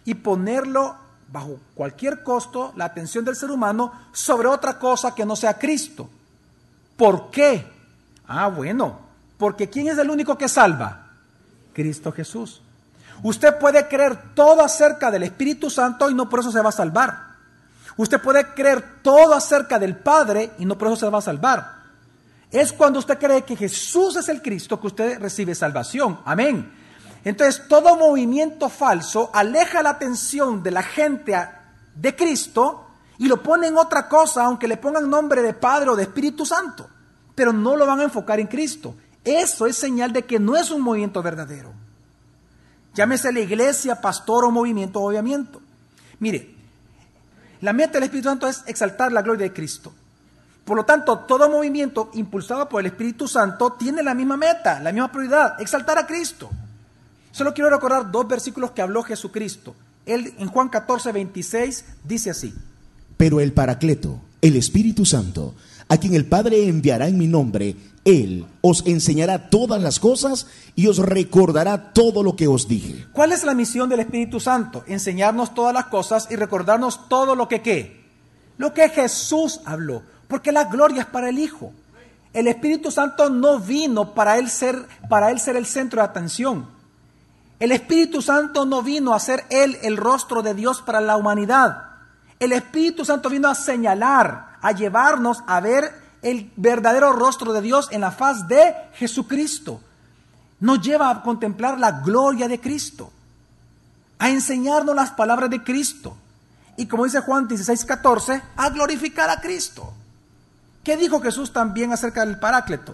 y 0.05 0.13
ponerlo 0.15 0.95
bajo 1.31 1.59
cualquier 1.73 2.23
costo, 2.23 2.73
la 2.75 2.85
atención 2.85 3.25
del 3.25 3.35
ser 3.35 3.51
humano, 3.51 3.91
sobre 4.11 4.47
otra 4.47 4.77
cosa 4.77 5.15
que 5.15 5.25
no 5.25 5.35
sea 5.35 5.57
Cristo. 5.57 6.09
¿Por 6.95 7.31
qué? 7.31 7.67
Ah, 8.27 8.47
bueno, 8.47 8.99
porque 9.37 9.69
¿quién 9.69 9.87
es 9.87 9.97
el 9.97 10.09
único 10.09 10.37
que 10.37 10.47
salva? 10.47 11.07
Cristo 11.73 12.11
Jesús. 12.11 12.61
Usted 13.23 13.57
puede 13.57 13.87
creer 13.87 14.33
todo 14.35 14.63
acerca 14.63 15.09
del 15.09 15.23
Espíritu 15.23 15.69
Santo 15.69 16.09
y 16.09 16.13
no 16.13 16.29
por 16.29 16.41
eso 16.41 16.51
se 16.51 16.61
va 16.61 16.69
a 16.69 16.73
salvar. 16.73 17.32
Usted 17.97 18.21
puede 18.21 18.53
creer 18.53 19.01
todo 19.01 19.33
acerca 19.33 19.77
del 19.79 19.95
Padre 19.95 20.51
y 20.57 20.65
no 20.65 20.77
por 20.77 20.87
eso 20.87 20.97
se 20.97 21.09
va 21.09 21.19
a 21.19 21.21
salvar. 21.21 21.83
Es 22.49 22.71
cuando 22.71 22.99
usted 22.99 23.17
cree 23.17 23.43
que 23.43 23.55
Jesús 23.55 24.15
es 24.15 24.29
el 24.29 24.41
Cristo 24.41 24.79
que 24.79 24.87
usted 24.87 25.19
recibe 25.19 25.55
salvación. 25.55 26.19
Amén. 26.25 26.71
Entonces 27.23 27.67
todo 27.67 27.95
movimiento 27.95 28.69
falso 28.69 29.29
aleja 29.33 29.81
la 29.81 29.91
atención 29.91 30.61
de 30.61 30.71
la 30.71 30.83
gente 30.83 31.35
de 31.95 32.15
Cristo 32.15 32.87
y 33.17 33.27
lo 33.27 33.41
pone 33.41 33.67
en 33.67 33.77
otra 33.77 34.09
cosa, 34.09 34.43
aunque 34.43 34.67
le 34.67 34.77
pongan 34.77 35.09
nombre 35.09 35.41
de 35.41 35.53
Padre 35.53 35.89
o 35.91 35.95
de 35.95 36.03
Espíritu 36.03 36.45
Santo. 36.45 36.87
Pero 37.35 37.53
no 37.53 37.75
lo 37.75 37.85
van 37.85 37.99
a 37.99 38.03
enfocar 38.03 38.39
en 38.39 38.47
Cristo. 38.47 38.95
Eso 39.23 39.65
es 39.65 39.77
señal 39.77 40.11
de 40.11 40.25
que 40.25 40.39
no 40.39 40.55
es 40.57 40.69
un 40.71 40.81
movimiento 40.81 41.23
verdadero. 41.23 41.71
Llámese 42.93 43.31
la 43.31 43.39
iglesia, 43.39 44.01
pastor 44.01 44.45
o 44.45 44.51
movimiento 44.51 44.99
o 44.99 45.09
obviamiento. 45.09 45.61
Mire, 46.19 46.52
la 47.63 47.71
meta 47.71 47.93
del 47.93 48.03
Espíritu 48.03 48.27
Santo 48.27 48.45
es 48.45 48.61
exaltar 48.67 49.13
la 49.13 49.21
gloria 49.21 49.45
de 49.45 49.53
Cristo. 49.53 49.93
Por 50.65 50.75
lo 50.75 50.83
tanto, 50.83 51.19
todo 51.19 51.49
movimiento 51.49 52.11
impulsado 52.13 52.67
por 52.67 52.81
el 52.81 52.87
Espíritu 52.87 53.25
Santo 53.25 53.71
tiene 53.79 54.03
la 54.03 54.13
misma 54.13 54.35
meta, 54.35 54.81
la 54.81 54.91
misma 54.91 55.09
prioridad, 55.09 55.61
exaltar 55.61 55.97
a 55.97 56.05
Cristo. 56.05 56.49
Solo 57.31 57.53
quiero 57.53 57.69
recordar 57.69 58.11
dos 58.11 58.27
versículos 58.27 58.71
que 58.71 58.81
habló 58.81 59.01
Jesucristo. 59.03 59.75
Él 60.05 60.33
en 60.39 60.49
Juan 60.49 60.67
14, 60.67 61.13
26 61.13 61.85
dice 62.03 62.31
así. 62.31 62.53
Pero 63.15 63.39
el 63.39 63.53
Paracleto, 63.53 64.19
el 64.41 64.57
Espíritu 64.57 65.05
Santo, 65.05 65.55
a 65.87 65.97
quien 65.97 66.13
el 66.13 66.25
Padre 66.25 66.67
enviará 66.67 67.07
en 67.07 67.17
mi 67.17 67.27
nombre, 67.27 67.75
Él 68.05 68.45
os 68.61 68.85
enseñará 68.85 69.49
todas 69.49 69.81
las 69.81 69.99
cosas 69.99 70.47
y 70.75 70.87
os 70.87 70.97
recordará 70.97 71.93
todo 71.93 72.23
lo 72.23 72.35
que 72.35 72.47
os 72.47 72.67
dije. 72.67 73.05
¿Cuál 73.13 73.31
es 73.31 73.43
la 73.43 73.53
misión 73.53 73.89
del 73.89 73.99
Espíritu 74.01 74.39
Santo? 74.39 74.83
Enseñarnos 74.87 75.53
todas 75.53 75.73
las 75.73 75.85
cosas 75.85 76.27
y 76.29 76.35
recordarnos 76.35 77.07
todo 77.09 77.35
lo 77.35 77.47
que 77.47 77.61
qué. 77.61 78.03
Lo 78.57 78.73
que 78.73 78.89
Jesús 78.89 79.61
habló, 79.65 80.03
porque 80.27 80.51
la 80.51 80.65
gloria 80.65 81.01
es 81.01 81.07
para 81.07 81.29
el 81.29 81.39
Hijo. 81.39 81.71
El 82.33 82.47
Espíritu 82.47 82.89
Santo 82.91 83.29
no 83.29 83.59
vino 83.59 84.13
para 84.13 84.39
él 84.39 84.49
ser 84.49 84.87
para 85.07 85.29
él 85.29 85.39
ser 85.39 85.55
el 85.55 85.67
centro 85.67 86.01
de 86.01 86.07
atención. 86.07 86.67
El 87.59 87.71
Espíritu 87.71 88.21
Santo 88.21 88.65
no 88.65 88.81
vino 88.81 89.13
a 89.13 89.19
ser 89.19 89.45
él 89.49 89.77
el 89.83 89.97
rostro 89.97 90.41
de 90.41 90.53
Dios 90.53 90.81
para 90.81 90.99
la 90.99 91.15
humanidad. 91.15 91.92
El 92.43 92.51
Espíritu 92.51 93.05
Santo 93.05 93.29
vino 93.29 93.47
a 93.47 93.55
señalar, 93.55 94.57
a 94.61 94.73
llevarnos 94.73 95.45
a 95.47 95.61
ver 95.61 95.93
el 96.21 96.51
verdadero 96.57 97.13
rostro 97.13 97.53
de 97.53 97.61
Dios 97.61 97.87
en 97.89 98.01
la 98.01 98.11
faz 98.11 98.49
de 98.49 98.75
Jesucristo. 98.95 99.79
Nos 100.59 100.81
lleva 100.81 101.09
a 101.09 101.21
contemplar 101.21 101.79
la 101.79 102.01
gloria 102.01 102.49
de 102.49 102.59
Cristo, 102.59 103.13
a 104.19 104.29
enseñarnos 104.29 104.93
las 104.93 105.11
palabras 105.11 105.51
de 105.51 105.63
Cristo. 105.63 106.17
Y 106.75 106.85
como 106.85 107.05
dice 107.05 107.21
Juan 107.21 107.47
16, 107.47 107.85
14, 107.85 108.41
a 108.57 108.69
glorificar 108.71 109.29
a 109.29 109.39
Cristo. 109.39 109.93
¿Qué 110.83 110.97
dijo 110.97 111.21
Jesús 111.21 111.53
también 111.53 111.93
acerca 111.93 112.25
del 112.25 112.39
Paráclito? 112.39 112.93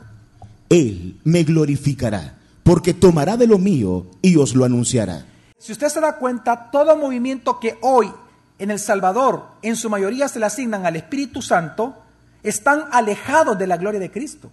Él 0.69 1.19
me 1.23 1.43
glorificará, 1.43 2.35
porque 2.61 2.93
tomará 2.93 3.35
de 3.35 3.47
lo 3.47 3.57
mío 3.57 4.05
y 4.21 4.35
os 4.35 4.53
lo 4.53 4.63
anunciará. 4.63 5.25
Si 5.57 5.71
usted 5.71 5.89
se 5.89 6.01
da 6.01 6.17
cuenta, 6.17 6.69
todo 6.69 6.95
movimiento 6.95 7.59
que 7.59 7.79
hoy 7.81 8.13
en 8.59 8.71
El 8.71 8.79
Salvador 8.79 9.47
en 9.61 9.75
su 9.75 9.89
mayoría 9.89 10.27
se 10.27 10.39
le 10.39 10.45
asignan 10.45 10.85
al 10.85 10.95
Espíritu 10.95 11.41
Santo, 11.41 11.95
están 12.43 12.85
alejados 12.91 13.57
de 13.57 13.67
la 13.67 13.77
gloria 13.77 13.99
de 13.99 14.11
Cristo. 14.11 14.51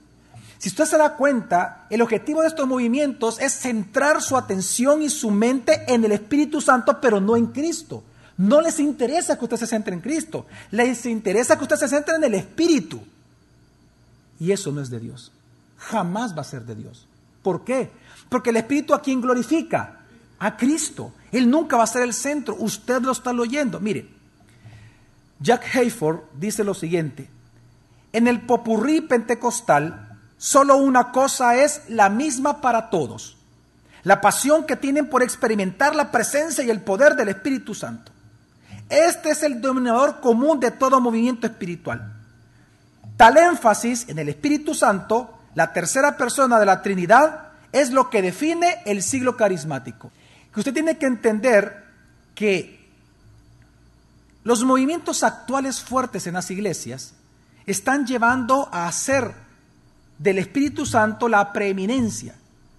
Si 0.58 0.70
usted 0.70 0.86
se 0.86 0.96
da 0.96 1.16
cuenta, 1.16 1.86
el 1.90 2.00
objetivo 2.00 2.40
de 2.40 2.48
estos 2.48 2.66
movimientos 2.66 3.38
es 3.40 3.52
centrar 3.52 4.22
su 4.22 4.36
atención 4.36 5.02
y 5.02 5.10
su 5.10 5.30
mente 5.30 5.84
en 5.92 6.04
el 6.04 6.12
Espíritu 6.12 6.60
Santo, 6.60 6.98
pero 7.00 7.20
no 7.20 7.36
en 7.36 7.46
Cristo. 7.46 8.02
No 8.38 8.60
les 8.60 8.80
interesa 8.80 9.38
que 9.38 9.44
usted 9.44 9.56
se 9.58 9.66
centre 9.66 9.94
en 9.94 10.00
Cristo, 10.00 10.46
les 10.70 11.04
interesa 11.06 11.56
que 11.56 11.64
usted 11.64 11.76
se 11.76 11.88
centre 11.88 12.16
en 12.16 12.24
el 12.24 12.34
Espíritu. 12.34 13.00
Y 14.38 14.52
eso 14.52 14.72
no 14.72 14.80
es 14.80 14.90
de 14.90 15.00
Dios. 15.00 15.32
Jamás 15.78 16.36
va 16.36 16.42
a 16.42 16.44
ser 16.44 16.64
de 16.64 16.74
Dios. 16.74 17.06
¿Por 17.42 17.64
qué? 17.64 17.90
Porque 18.28 18.50
el 18.50 18.56
Espíritu 18.56 18.94
a 18.94 19.02
quien 19.02 19.20
glorifica, 19.20 20.00
a 20.38 20.56
Cristo. 20.56 21.12
Él 21.32 21.50
nunca 21.50 21.76
va 21.76 21.84
a 21.84 21.88
ser 21.88 22.02
el 22.02 22.14
centro. 22.14 22.56
Usted 22.58 23.02
lo 23.02 23.12
está 23.12 23.30
oyendo. 23.30 23.80
Mire, 23.80 24.08
Jack 25.40 25.74
Hayford 25.74 26.20
dice 26.38 26.64
lo 26.64 26.74
siguiente. 26.74 27.28
En 28.12 28.28
el 28.28 28.40
popurrí 28.40 29.02
pentecostal, 29.02 30.18
solo 30.38 30.76
una 30.76 31.12
cosa 31.12 31.56
es 31.56 31.82
la 31.88 32.08
misma 32.08 32.60
para 32.60 32.90
todos. 32.90 33.36
La 34.04 34.20
pasión 34.20 34.64
que 34.64 34.76
tienen 34.76 35.08
por 35.08 35.22
experimentar 35.22 35.94
la 35.94 36.10
presencia 36.10 36.62
y 36.64 36.70
el 36.70 36.80
poder 36.80 37.16
del 37.16 37.28
Espíritu 37.28 37.74
Santo. 37.74 38.12
Este 38.88 39.30
es 39.30 39.42
el 39.42 39.60
denominador 39.60 40.20
común 40.20 40.60
de 40.60 40.70
todo 40.70 41.00
movimiento 41.00 41.46
espiritual. 41.46 42.12
Tal 43.16 43.36
énfasis 43.36 44.08
en 44.08 44.18
el 44.18 44.28
Espíritu 44.28 44.74
Santo, 44.74 45.36
la 45.54 45.72
tercera 45.72 46.16
persona 46.16 46.60
de 46.60 46.66
la 46.66 46.82
Trinidad, 46.82 47.48
es 47.72 47.90
lo 47.90 48.10
que 48.10 48.22
define 48.22 48.82
el 48.86 49.02
siglo 49.02 49.36
carismático. 49.36 50.12
Que 50.56 50.60
usted 50.60 50.72
tiene 50.72 50.96
que 50.96 51.04
entender 51.04 51.84
que 52.34 52.80
los 54.42 54.64
movimientos 54.64 55.22
actuales 55.22 55.82
fuertes 55.82 56.26
en 56.26 56.32
las 56.32 56.50
iglesias 56.50 57.12
están 57.66 58.06
llevando 58.06 58.70
a 58.72 58.88
hacer 58.88 59.34
del 60.16 60.38
Espíritu 60.38 60.86
Santo 60.86 61.28
la 61.28 61.52
preeminencia. 61.52 62.36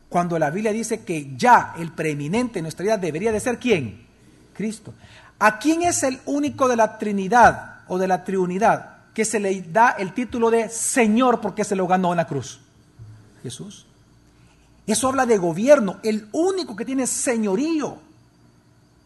Cuando 0.10 0.40
la 0.40 0.50
Biblia 0.50 0.72
dice 0.72 1.04
que 1.04 1.36
ya 1.38 1.76
el 1.78 1.92
preeminente 1.92 2.58
en 2.58 2.64
nuestra 2.64 2.82
vida 2.82 2.98
debería 2.98 3.32
de 3.32 3.40
ser 3.40 3.60
quién? 3.60 4.08
Cristo. 4.56 4.96
¿A 5.38 5.60
quién 5.60 5.84
es 5.84 6.02
el 6.02 6.20
único 6.26 6.68
de 6.68 6.78
la 6.78 6.98
Trinidad 6.98 7.82
o 7.88 8.00
de 8.00 8.08
la 8.08 8.24
Triunidad 8.24 9.04
que 9.14 9.24
se 9.24 9.40
le 9.40 9.62
da 9.62 9.92
el 9.92 10.14
título 10.14 10.50
de 10.50 10.68
Señor 10.70 11.42
porque 11.42 11.64
se 11.64 11.76
lo 11.76 11.86
ganó 11.86 12.12
en 12.12 12.18
la 12.18 12.26
cruz? 12.26 12.60
Jesús. 13.44 13.87
Eso 14.88 15.10
habla 15.10 15.26
de 15.26 15.38
gobierno. 15.38 16.00
El 16.02 16.30
único 16.32 16.76
que 16.76 16.86
tiene 16.86 17.06
señorío, 17.06 18.00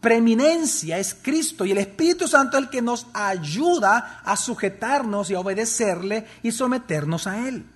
preeminencia 0.00 0.98
es 0.98 1.14
Cristo 1.20 1.64
y 1.64 1.72
el 1.72 1.78
Espíritu 1.78 2.28
Santo 2.28 2.56
es 2.56 2.64
el 2.64 2.70
que 2.70 2.80
nos 2.80 3.08
ayuda 3.12 4.20
a 4.24 4.36
sujetarnos 4.36 5.28
y 5.30 5.34
a 5.34 5.40
obedecerle 5.40 6.24
y 6.42 6.52
someternos 6.52 7.26
a 7.26 7.48
Él. 7.48 7.66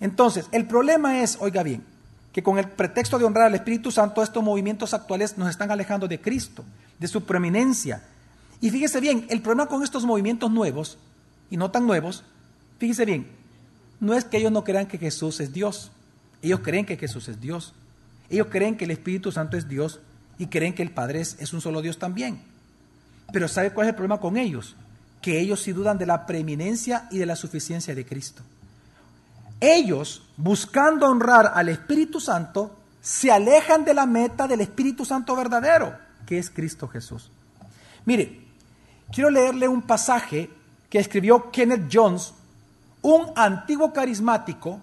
Entonces, 0.00 0.46
el 0.50 0.66
problema 0.66 1.20
es, 1.20 1.38
oiga 1.40 1.62
bien, 1.62 1.84
que 2.32 2.42
con 2.42 2.58
el 2.58 2.68
pretexto 2.68 3.18
de 3.18 3.24
honrar 3.24 3.46
al 3.46 3.54
Espíritu 3.54 3.92
Santo, 3.92 4.22
estos 4.22 4.42
movimientos 4.42 4.92
actuales 4.94 5.38
nos 5.38 5.48
están 5.48 5.70
alejando 5.70 6.08
de 6.08 6.20
Cristo, 6.20 6.64
de 6.98 7.06
su 7.06 7.22
preeminencia. 7.22 8.02
Y 8.60 8.70
fíjese 8.70 9.00
bien, 9.00 9.26
el 9.28 9.42
problema 9.42 9.66
con 9.66 9.84
estos 9.84 10.04
movimientos 10.04 10.50
nuevos 10.50 10.98
y 11.50 11.56
no 11.56 11.70
tan 11.70 11.86
nuevos, 11.86 12.24
fíjese 12.78 13.04
bien, 13.04 13.28
no 14.00 14.14
es 14.14 14.24
que 14.24 14.38
ellos 14.38 14.50
no 14.50 14.64
crean 14.64 14.86
que 14.86 14.98
Jesús 14.98 15.38
es 15.38 15.52
Dios. 15.52 15.92
Ellos 16.42 16.60
creen 16.60 16.84
que 16.84 16.96
Jesús 16.96 17.28
es 17.28 17.40
Dios. 17.40 17.72
Ellos 18.28 18.48
creen 18.50 18.76
que 18.76 18.84
el 18.84 18.90
Espíritu 18.90 19.30
Santo 19.30 19.56
es 19.56 19.68
Dios 19.68 20.00
y 20.38 20.46
creen 20.46 20.74
que 20.74 20.82
el 20.82 20.90
Padre 20.90 21.20
es, 21.20 21.52
un 21.52 21.60
solo 21.60 21.80
Dios 21.82 21.98
también. 21.98 22.42
Pero 23.32 23.48
¿sabe 23.48 23.70
cuál 23.72 23.86
es 23.86 23.90
el 23.90 23.94
problema 23.94 24.20
con 24.20 24.36
ellos? 24.36 24.74
Que 25.20 25.38
ellos 25.38 25.60
sí 25.62 25.72
dudan 25.72 25.98
de 25.98 26.06
la 26.06 26.26
preeminencia 26.26 27.06
y 27.10 27.18
de 27.18 27.26
la 27.26 27.36
suficiencia 27.36 27.94
de 27.94 28.04
Cristo. 28.04 28.42
Ellos, 29.60 30.22
buscando 30.36 31.06
honrar 31.06 31.52
al 31.54 31.68
Espíritu 31.68 32.18
Santo, 32.18 32.76
se 33.00 33.30
alejan 33.30 33.84
de 33.84 33.94
la 33.94 34.06
meta 34.06 34.48
del 34.48 34.60
Espíritu 34.60 35.04
Santo 35.04 35.36
verdadero, 35.36 35.96
que 36.26 36.38
es 36.38 36.50
Cristo 36.50 36.88
Jesús. 36.88 37.30
Mire, 38.04 38.40
quiero 39.12 39.30
leerle 39.30 39.68
un 39.68 39.82
pasaje 39.82 40.50
que 40.90 40.98
escribió 40.98 41.50
Kenneth 41.50 41.88
Jones, 41.92 42.32
un 43.02 43.26
antiguo 43.36 43.92
carismático, 43.92 44.80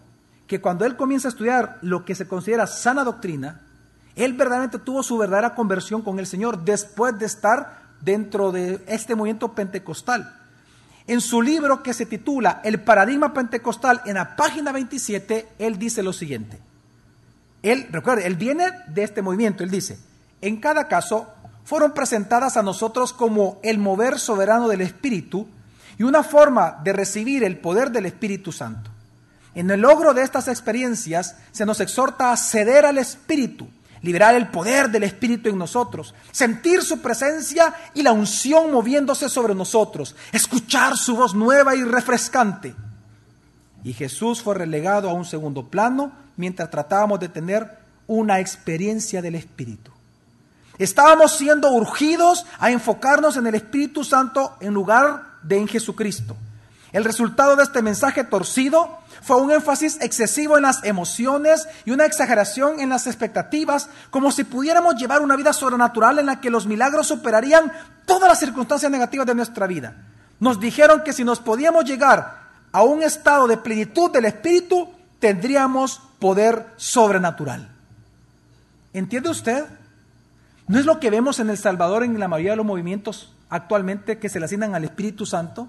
que 0.49 0.59
cuando 0.59 0.83
él 0.83 0.95
comienza 0.95 1.27
a 1.27 1.29
estudiar 1.29 1.77
lo 1.83 2.03
que 2.03 2.15
se 2.15 2.27
considera 2.27 2.65
sana 2.65 3.03
doctrina, 3.03 3.62
él 4.15 4.33
verdaderamente 4.33 4.79
tuvo 4.79 5.03
su 5.03 5.15
verdadera 5.15 5.53
conversión 5.53 6.01
con 6.01 6.17
el 6.17 6.25
Señor 6.25 6.65
después 6.65 7.17
de 7.19 7.27
estar 7.27 7.83
dentro 8.01 8.51
de 8.51 8.83
este 8.88 9.13
movimiento 9.13 9.53
pentecostal. 9.53 10.35
En 11.05 11.21
su 11.21 11.43
libro 11.43 11.83
que 11.83 11.93
se 11.93 12.07
titula 12.07 12.62
El 12.63 12.81
paradigma 12.81 13.31
pentecostal, 13.31 14.01
en 14.07 14.15
la 14.15 14.35
página 14.35 14.71
27, 14.71 15.49
él 15.59 15.77
dice 15.77 16.01
lo 16.01 16.13
siguiente. 16.13 16.59
Él, 17.62 17.88
recuerde, 17.91 18.25
él 18.25 18.35
viene 18.35 18.71
de 18.88 19.03
este 19.03 19.21
movimiento, 19.21 19.63
él 19.63 19.69
dice, 19.69 19.99
en 20.41 20.57
cada 20.57 20.88
caso 20.88 21.27
fueron 21.63 21.93
presentadas 21.93 22.57
a 22.57 22.63
nosotros 22.63 23.13
como 23.13 23.59
el 23.62 23.77
mover 23.77 24.17
soberano 24.17 24.67
del 24.67 24.81
Espíritu, 24.81 25.47
y 25.99 26.03
una 26.03 26.23
forma 26.23 26.79
de 26.83 26.93
recibir 26.93 27.43
el 27.43 27.59
poder 27.59 27.91
del 27.91 28.07
Espíritu 28.07 28.51
Santo. 28.51 28.89
En 29.55 29.69
el 29.71 29.81
logro 29.81 30.13
de 30.13 30.23
estas 30.23 30.47
experiencias 30.47 31.35
se 31.51 31.65
nos 31.65 31.79
exhorta 31.79 32.31
a 32.31 32.38
ceder 32.38 32.85
al 32.85 32.97
Espíritu, 32.97 33.67
liberar 34.01 34.35
el 34.35 34.49
poder 34.49 34.89
del 34.89 35.03
Espíritu 35.03 35.49
en 35.49 35.57
nosotros, 35.57 36.13
sentir 36.31 36.83
su 36.83 36.99
presencia 36.99 37.73
y 37.93 38.03
la 38.03 38.12
unción 38.12 38.71
moviéndose 38.71 39.27
sobre 39.27 39.55
nosotros, 39.55 40.15
escuchar 40.31 40.97
su 40.97 41.15
voz 41.15 41.33
nueva 41.33 41.75
y 41.75 41.83
refrescante. 41.83 42.75
Y 43.83 43.93
Jesús 43.93 44.41
fue 44.41 44.55
relegado 44.55 45.09
a 45.09 45.13
un 45.13 45.25
segundo 45.25 45.67
plano 45.67 46.12
mientras 46.38 46.69
tratábamos 46.69 47.19
de 47.19 47.29
tener 47.29 47.79
una 48.07 48.39
experiencia 48.39 49.21
del 49.21 49.35
Espíritu. 49.35 49.91
Estábamos 50.77 51.35
siendo 51.35 51.71
urgidos 51.71 52.45
a 52.57 52.71
enfocarnos 52.71 53.35
en 53.35 53.47
el 53.47 53.55
Espíritu 53.55 54.03
Santo 54.03 54.55
en 54.62 54.73
lugar 54.73 55.23
de 55.43 55.57
en 55.57 55.67
Jesucristo. 55.67 56.35
El 56.91 57.04
resultado 57.04 57.56
de 57.56 57.63
este 57.63 57.82
mensaje 57.82 58.23
torcido 58.23 58.97
fue 59.21 59.39
un 59.41 59.52
énfasis 59.52 59.97
excesivo 60.02 60.58
en 60.58 60.63
las 60.63 60.84
emociones 60.84 61.67
y 61.86 61.91
una 61.91 62.06
exageración 62.06 62.80
en 62.80 62.89
las 62.89 63.06
expectativas, 63.06 63.89
como 64.10 64.32
si 64.32 64.43
pudiéramos 64.43 64.95
llevar 64.95 65.21
una 65.21 65.36
vida 65.36 65.54
sobrenatural 65.54 66.19
en 66.19 66.25
la 66.25 66.41
que 66.41 66.49
los 66.49 66.65
milagros 66.65 67.08
superarían 67.08 67.71
todas 68.06 68.28
las 68.28 68.39
circunstancias 68.39 68.91
negativas 68.91 69.28
de 69.28 69.36
nuestra 69.36 69.67
vida. 69.67 69.95
Nos 70.39 70.60
dijeron 70.60 71.04
que 71.04 71.13
si 71.13 71.23
nos 71.23 71.39
podíamos 71.39 71.86
llegar 71.86 72.39
a 72.71 72.84
un 72.84 73.04
estado 73.04 73.47
de 73.47 73.58
plenitud 73.58 74.12
del 74.12 74.25
Espíritu, 74.25 74.89
tendríamos 75.19 76.02
poder 76.17 76.65
sobrenatural. 76.78 77.69
¿Entiende 78.93 79.30
usted? 79.30 79.65
¿No 80.67 80.80
es 80.80 80.86
lo 80.86 80.99
que 80.99 81.10
vemos 81.10 81.39
en 81.39 81.49
El 81.49 81.58
Salvador 81.58 82.04
en 82.04 82.19
la 82.19 82.28
mayoría 82.28 82.52
de 82.52 82.58
los 82.58 82.65
movimientos 82.65 83.32
actualmente 83.49 84.17
que 84.17 84.30
se 84.30 84.39
le 84.39 84.45
asignan 84.45 84.75
al 84.75 84.84
Espíritu 84.84 85.25
Santo, 85.25 85.67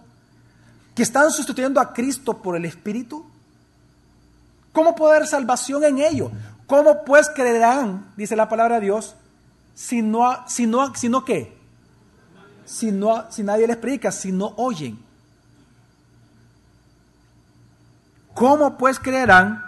están 1.02 1.30
sustituyendo 1.30 1.80
a 1.80 1.92
Cristo 1.92 2.38
por 2.38 2.56
el 2.56 2.64
Espíritu? 2.64 3.24
¿Cómo 4.72 4.94
puede 4.94 5.16
haber 5.16 5.28
salvación 5.28 5.84
en 5.84 5.98
ello? 5.98 6.30
¿Cómo 6.66 7.04
pues 7.04 7.28
creerán, 7.34 8.12
dice 8.16 8.36
la 8.36 8.48
palabra 8.48 8.76
de 8.76 8.82
Dios, 8.82 9.16
si 9.74 10.02
no, 10.02 10.46
si 10.46 10.66
no, 10.66 10.94
si 10.94 11.08
no 11.08 11.24
qué? 11.24 11.56
Si, 12.64 12.92
no, 12.92 13.30
si 13.30 13.42
nadie 13.42 13.66
les 13.66 13.76
predica, 13.76 14.12
si 14.12 14.30
no 14.30 14.54
oyen. 14.56 14.98
¿Cómo 18.34 18.78
pues 18.78 18.98
creerán 18.98 19.64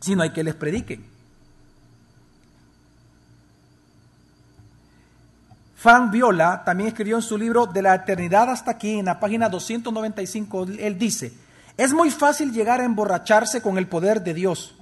si 0.00 0.14
no 0.14 0.22
hay 0.22 0.30
que 0.30 0.44
les 0.44 0.54
prediquen? 0.54 1.11
Frank 5.82 6.12
Viola 6.12 6.62
también 6.64 6.90
escribió 6.90 7.16
en 7.16 7.22
su 7.22 7.36
libro 7.36 7.66
De 7.66 7.82
la 7.82 7.96
eternidad 7.96 8.48
hasta 8.48 8.70
aquí, 8.70 9.00
en 9.00 9.06
la 9.06 9.18
página 9.18 9.48
295, 9.48 10.66
él 10.78 10.96
dice, 10.96 11.32
es 11.76 11.92
muy 11.92 12.12
fácil 12.12 12.52
llegar 12.52 12.80
a 12.80 12.84
emborracharse 12.84 13.60
con 13.60 13.78
el 13.78 13.88
poder 13.88 14.22
de 14.22 14.32
Dios, 14.32 14.76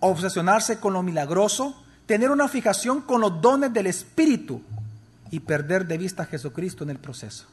obsesionarse 0.00 0.80
con 0.80 0.92
lo 0.92 1.04
milagroso, 1.04 1.80
tener 2.04 2.32
una 2.32 2.48
fijación 2.48 3.00
con 3.02 3.20
los 3.20 3.40
dones 3.40 3.72
del 3.72 3.86
Espíritu 3.86 4.60
y 5.30 5.38
perder 5.38 5.86
de 5.86 5.98
vista 5.98 6.24
a 6.24 6.26
Jesucristo 6.26 6.82
en 6.82 6.90
el 6.90 6.98
proceso. 6.98 7.46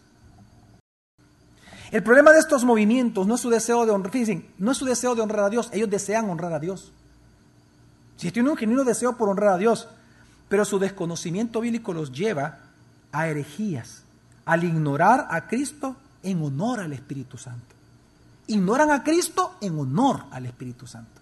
El 1.91 2.01
problema 2.01 2.31
de 2.31 2.39
estos 2.39 2.65
movimientos 2.65 3.27
no 3.27 3.35
es 3.35 3.41
su 3.41 3.51
deseo 3.51 3.85
de 3.85 3.91
honrar, 3.91 4.11
no 4.57 4.71
es 4.71 4.77
su 4.77 4.85
deseo 4.85 5.13
de 5.13 5.21
honrar 5.21 5.45
a 5.45 5.49
Dios, 5.51 5.69
ellos 5.71 5.91
desean 5.91 6.31
honrar 6.31 6.51
a 6.51 6.59
Dios. 6.59 6.91
Si 8.15 8.31
tienen 8.31 8.49
un 8.49 8.57
genuino 8.57 8.83
deseo 8.83 9.17
por 9.17 9.29
honrar 9.29 9.53
a 9.53 9.57
Dios, 9.59 9.87
pero 10.49 10.65
su 10.65 10.79
desconocimiento 10.79 11.61
bíblico 11.61 11.93
los 11.93 12.11
lleva 12.11 12.63
a 13.11 13.27
herejías, 13.27 14.03
al 14.45 14.63
ignorar 14.63 15.27
a 15.29 15.47
Cristo 15.47 15.95
en 16.23 16.41
honor 16.43 16.79
al 16.79 16.93
Espíritu 16.93 17.37
Santo. 17.37 17.75
Ignoran 18.47 18.91
a 18.91 19.03
Cristo 19.03 19.55
en 19.61 19.77
honor 19.77 20.25
al 20.31 20.45
Espíritu 20.45 20.87
Santo. 20.87 21.21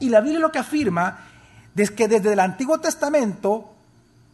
Y 0.00 0.08
la 0.08 0.20
Biblia 0.20 0.40
lo 0.40 0.52
que 0.52 0.58
afirma 0.58 1.18
es 1.76 1.90
que 1.90 2.08
desde 2.08 2.32
el 2.32 2.40
Antiguo 2.40 2.78
Testamento, 2.80 3.74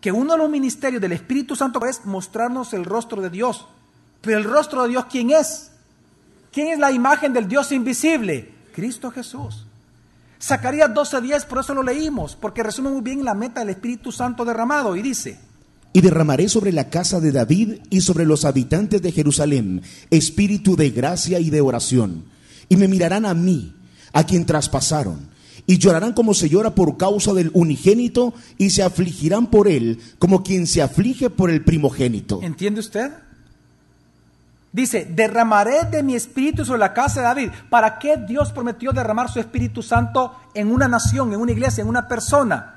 que 0.00 0.12
uno 0.12 0.32
de 0.32 0.38
los 0.38 0.50
ministerios 0.50 1.00
del 1.00 1.12
Espíritu 1.12 1.56
Santo 1.56 1.84
es 1.86 2.04
mostrarnos 2.04 2.72
el 2.72 2.84
rostro 2.84 3.22
de 3.22 3.30
Dios. 3.30 3.66
Pero 4.20 4.38
el 4.38 4.44
rostro 4.44 4.82
de 4.82 4.90
Dios, 4.90 5.06
¿quién 5.10 5.30
es? 5.30 5.70
¿Quién 6.52 6.68
es 6.68 6.78
la 6.78 6.92
imagen 6.92 7.32
del 7.32 7.48
Dios 7.48 7.72
invisible? 7.72 8.52
Cristo 8.74 9.10
Jesús. 9.10 9.66
Zacarías 10.40 10.90
12:10, 10.90 11.46
por 11.46 11.60
eso 11.60 11.74
lo 11.74 11.82
leímos, 11.82 12.36
porque 12.36 12.62
resume 12.62 12.90
muy 12.90 13.00
bien 13.00 13.24
la 13.24 13.34
meta 13.34 13.60
del 13.60 13.70
Espíritu 13.70 14.12
Santo 14.12 14.44
derramado 14.44 14.94
y 14.94 15.02
dice, 15.02 15.40
y 15.94 16.00
derramaré 16.00 16.48
sobre 16.48 16.72
la 16.72 16.90
casa 16.90 17.20
de 17.20 17.30
David 17.30 17.74
y 17.88 18.00
sobre 18.00 18.26
los 18.26 18.44
habitantes 18.44 19.00
de 19.00 19.12
Jerusalén 19.12 19.80
espíritu 20.10 20.74
de 20.74 20.90
gracia 20.90 21.38
y 21.38 21.50
de 21.50 21.60
oración. 21.60 22.24
Y 22.68 22.76
me 22.76 22.88
mirarán 22.88 23.24
a 23.24 23.32
mí, 23.32 23.74
a 24.12 24.24
quien 24.24 24.44
traspasaron, 24.44 25.28
y 25.66 25.78
llorarán 25.78 26.12
como 26.12 26.34
se 26.34 26.48
llora 26.48 26.74
por 26.74 26.96
causa 26.96 27.32
del 27.32 27.52
unigénito, 27.54 28.34
y 28.58 28.70
se 28.70 28.82
afligirán 28.82 29.46
por 29.46 29.68
él 29.68 30.00
como 30.18 30.42
quien 30.42 30.66
se 30.66 30.82
aflige 30.82 31.30
por 31.30 31.48
el 31.48 31.62
primogénito. 31.62 32.40
¿Entiende 32.42 32.80
usted? 32.80 33.12
Dice, 34.72 35.06
derramaré 35.08 35.84
de 35.92 36.02
mi 36.02 36.16
espíritu 36.16 36.64
sobre 36.64 36.80
la 36.80 36.92
casa 36.92 37.20
de 37.20 37.26
David. 37.26 37.50
¿Para 37.70 38.00
qué 38.00 38.16
Dios 38.16 38.50
prometió 38.50 38.92
derramar 38.92 39.30
su 39.30 39.38
Espíritu 39.38 39.80
Santo 39.84 40.34
en 40.54 40.72
una 40.72 40.88
nación, 40.88 41.32
en 41.32 41.38
una 41.38 41.52
iglesia, 41.52 41.82
en 41.82 41.88
una 41.88 42.08
persona? 42.08 42.73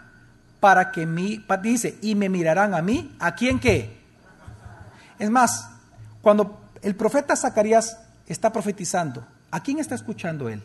Para 0.60 0.91
que 0.91 1.06
mi, 1.06 1.43
dice, 1.62 1.98
y 2.02 2.15
me 2.15 2.30
mirarán 2.30 2.74
a 2.74 2.82
mí, 2.82 3.15
¿a 3.20 3.36
quién 3.36 3.60
qué? 3.60 3.98
Es 5.20 5.30
más, 5.30 5.70
cuando 6.22 6.60
el 6.82 6.96
profeta 6.96 7.36
Zacarías 7.36 8.00
está 8.28 8.52
profetizando, 8.52 9.26
¿a 9.52 9.62
quién 9.62 9.80
está 9.80 9.96
escuchando 9.96 10.50
él? 10.50 10.63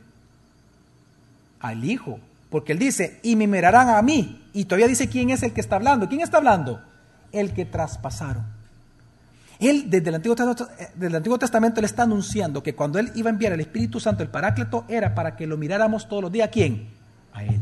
Al 1.60 1.84
Hijo, 1.84 2.18
porque 2.50 2.72
él 2.72 2.78
dice, 2.78 3.20
y 3.22 3.36
me 3.36 3.46
mirarán 3.46 3.90
a 3.90 4.02
mí, 4.02 4.48
y 4.52 4.64
todavía 4.64 4.88
dice 4.88 5.08
quién 5.08 5.30
es 5.30 5.42
el 5.42 5.52
que 5.52 5.60
está 5.60 5.76
hablando. 5.76 6.08
¿Quién 6.08 6.20
está 6.20 6.38
hablando? 6.38 6.82
El 7.30 7.54
que 7.54 7.64
traspasaron. 7.64 8.44
Él, 9.58 9.88
desde 9.88 10.08
el, 10.08 10.16
Antiguo, 10.16 10.34
desde 10.34 11.06
el 11.06 11.14
Antiguo 11.14 11.38
Testamento, 11.38 11.80
le 11.80 11.86
está 11.86 12.02
anunciando 12.02 12.62
que 12.62 12.74
cuando 12.74 12.98
él 12.98 13.12
iba 13.14 13.30
a 13.30 13.32
enviar 13.32 13.52
el 13.52 13.60
Espíritu 13.60 14.00
Santo, 14.00 14.22
el 14.22 14.28
Paráclito, 14.28 14.84
era 14.88 15.14
para 15.14 15.36
que 15.36 15.46
lo 15.46 15.56
miráramos 15.56 16.08
todos 16.08 16.24
los 16.24 16.32
días. 16.32 16.48
¿A 16.48 16.50
quién? 16.50 16.88
A 17.32 17.44
él 17.44 17.60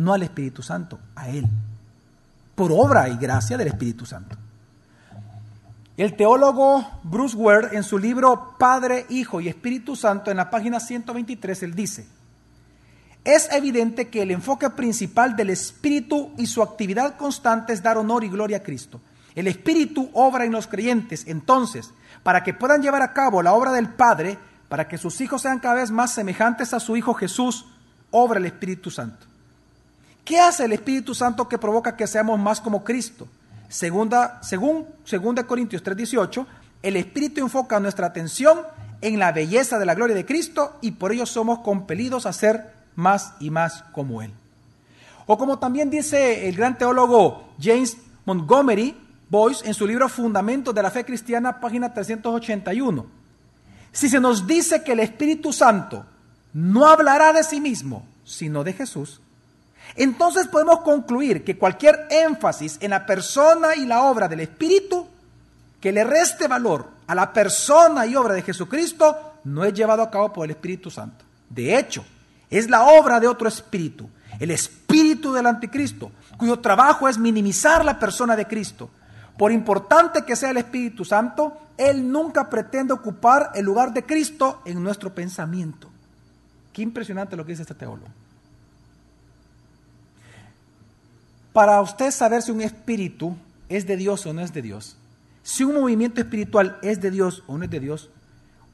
no 0.00 0.14
al 0.14 0.22
Espíritu 0.22 0.62
Santo, 0.62 0.98
a 1.14 1.28
Él, 1.28 1.46
por 2.54 2.72
obra 2.72 3.08
y 3.10 3.16
gracia 3.18 3.58
del 3.58 3.68
Espíritu 3.68 4.06
Santo. 4.06 4.34
El 5.98 6.16
teólogo 6.16 6.86
Bruce 7.02 7.36
Ware 7.36 7.76
en 7.76 7.82
su 7.82 7.98
libro 7.98 8.56
Padre, 8.58 9.04
Hijo 9.10 9.42
y 9.42 9.48
Espíritu 9.48 9.96
Santo, 9.96 10.30
en 10.30 10.38
la 10.38 10.48
página 10.48 10.80
123, 10.80 11.62
él 11.64 11.74
dice, 11.74 12.06
es 13.24 13.52
evidente 13.52 14.08
que 14.08 14.22
el 14.22 14.30
enfoque 14.30 14.70
principal 14.70 15.36
del 15.36 15.50
Espíritu 15.50 16.30
y 16.38 16.46
su 16.46 16.62
actividad 16.62 17.18
constante 17.18 17.74
es 17.74 17.82
dar 17.82 17.98
honor 17.98 18.24
y 18.24 18.30
gloria 18.30 18.56
a 18.56 18.62
Cristo. 18.62 19.02
El 19.34 19.46
Espíritu 19.48 20.08
obra 20.14 20.46
en 20.46 20.52
los 20.52 20.66
creyentes, 20.66 21.26
entonces, 21.26 21.92
para 22.22 22.42
que 22.42 22.54
puedan 22.54 22.80
llevar 22.80 23.02
a 23.02 23.12
cabo 23.12 23.42
la 23.42 23.52
obra 23.52 23.72
del 23.72 23.90
Padre, 23.90 24.38
para 24.70 24.88
que 24.88 24.96
sus 24.96 25.20
hijos 25.20 25.42
sean 25.42 25.58
cada 25.58 25.74
vez 25.74 25.90
más 25.90 26.14
semejantes 26.14 26.72
a 26.72 26.80
su 26.80 26.96
Hijo 26.96 27.12
Jesús, 27.12 27.66
obra 28.10 28.38
el 28.38 28.46
Espíritu 28.46 28.90
Santo. 28.90 29.26
¿Qué 30.30 30.38
hace 30.38 30.66
el 30.66 30.72
Espíritu 30.72 31.12
Santo 31.12 31.48
que 31.48 31.58
provoca 31.58 31.96
que 31.96 32.06
seamos 32.06 32.38
más 32.38 32.60
como 32.60 32.84
Cristo? 32.84 33.26
Segunda, 33.68 34.38
según 34.44 34.86
2 35.04 35.44
Corintios 35.44 35.82
3:18, 35.82 36.46
el 36.84 36.94
Espíritu 36.94 37.40
enfoca 37.40 37.80
nuestra 37.80 38.06
atención 38.06 38.60
en 39.00 39.18
la 39.18 39.32
belleza 39.32 39.76
de 39.76 39.86
la 39.86 39.96
gloria 39.96 40.14
de 40.14 40.24
Cristo 40.24 40.78
y 40.82 40.92
por 40.92 41.10
ello 41.10 41.26
somos 41.26 41.58
compelidos 41.58 42.26
a 42.26 42.32
ser 42.32 42.72
más 42.94 43.34
y 43.40 43.50
más 43.50 43.82
como 43.90 44.22
Él. 44.22 44.30
O 45.26 45.36
como 45.36 45.58
también 45.58 45.90
dice 45.90 46.48
el 46.48 46.54
gran 46.54 46.78
teólogo 46.78 47.48
James 47.60 47.96
Montgomery 48.24 48.96
Boyce 49.28 49.66
en 49.66 49.74
su 49.74 49.84
libro 49.84 50.08
Fundamentos 50.08 50.72
de 50.72 50.82
la 50.84 50.92
Fe 50.92 51.04
Cristiana, 51.04 51.58
página 51.58 51.92
381. 51.92 53.04
Si 53.90 54.08
se 54.08 54.20
nos 54.20 54.46
dice 54.46 54.84
que 54.84 54.92
el 54.92 55.00
Espíritu 55.00 55.52
Santo 55.52 56.06
no 56.52 56.86
hablará 56.86 57.32
de 57.32 57.42
sí 57.42 57.60
mismo, 57.60 58.06
sino 58.22 58.62
de 58.62 58.74
Jesús, 58.74 59.20
entonces 59.96 60.48
podemos 60.48 60.80
concluir 60.80 61.44
que 61.44 61.58
cualquier 61.58 62.06
énfasis 62.10 62.78
en 62.80 62.90
la 62.90 63.06
persona 63.06 63.74
y 63.76 63.86
la 63.86 64.02
obra 64.02 64.28
del 64.28 64.40
Espíritu 64.40 65.06
que 65.80 65.92
le 65.92 66.04
reste 66.04 66.46
valor 66.46 66.88
a 67.06 67.14
la 67.14 67.32
persona 67.32 68.06
y 68.06 68.14
obra 68.14 68.34
de 68.34 68.42
Jesucristo 68.42 69.34
no 69.44 69.64
es 69.64 69.74
llevado 69.74 70.02
a 70.02 70.10
cabo 70.10 70.32
por 70.32 70.44
el 70.44 70.50
Espíritu 70.50 70.90
Santo. 70.90 71.24
De 71.48 71.76
hecho, 71.76 72.04
es 72.50 72.68
la 72.68 72.84
obra 72.84 73.20
de 73.20 73.26
otro 73.26 73.48
espíritu, 73.48 74.08
el 74.38 74.50
espíritu 74.50 75.32
del 75.32 75.46
anticristo, 75.46 76.10
cuyo 76.36 76.58
trabajo 76.58 77.08
es 77.08 77.18
minimizar 77.18 77.84
la 77.84 77.98
persona 77.98 78.36
de 78.36 78.46
Cristo. 78.46 78.90
Por 79.38 79.52
importante 79.52 80.24
que 80.24 80.36
sea 80.36 80.50
el 80.50 80.58
Espíritu 80.58 81.04
Santo, 81.04 81.56
Él 81.78 82.10
nunca 82.10 82.50
pretende 82.50 82.92
ocupar 82.92 83.52
el 83.54 83.64
lugar 83.64 83.92
de 83.92 84.04
Cristo 84.04 84.60
en 84.64 84.82
nuestro 84.82 85.14
pensamiento. 85.14 85.88
Qué 86.72 86.82
impresionante 86.82 87.36
lo 87.36 87.44
que 87.44 87.52
dice 87.52 87.62
este 87.62 87.74
teólogo. 87.74 88.08
Para 91.52 91.80
usted 91.80 92.10
saber 92.10 92.42
si 92.42 92.52
un 92.52 92.60
espíritu 92.60 93.36
es 93.68 93.86
de 93.86 93.96
Dios 93.96 94.24
o 94.26 94.32
no 94.32 94.40
es 94.40 94.52
de 94.52 94.62
Dios, 94.62 94.96
si 95.42 95.64
un 95.64 95.74
movimiento 95.74 96.20
espiritual 96.20 96.78
es 96.82 97.00
de 97.00 97.10
Dios 97.10 97.42
o 97.46 97.58
no 97.58 97.64
es 97.64 97.70
de 97.70 97.80
Dios, 97.80 98.10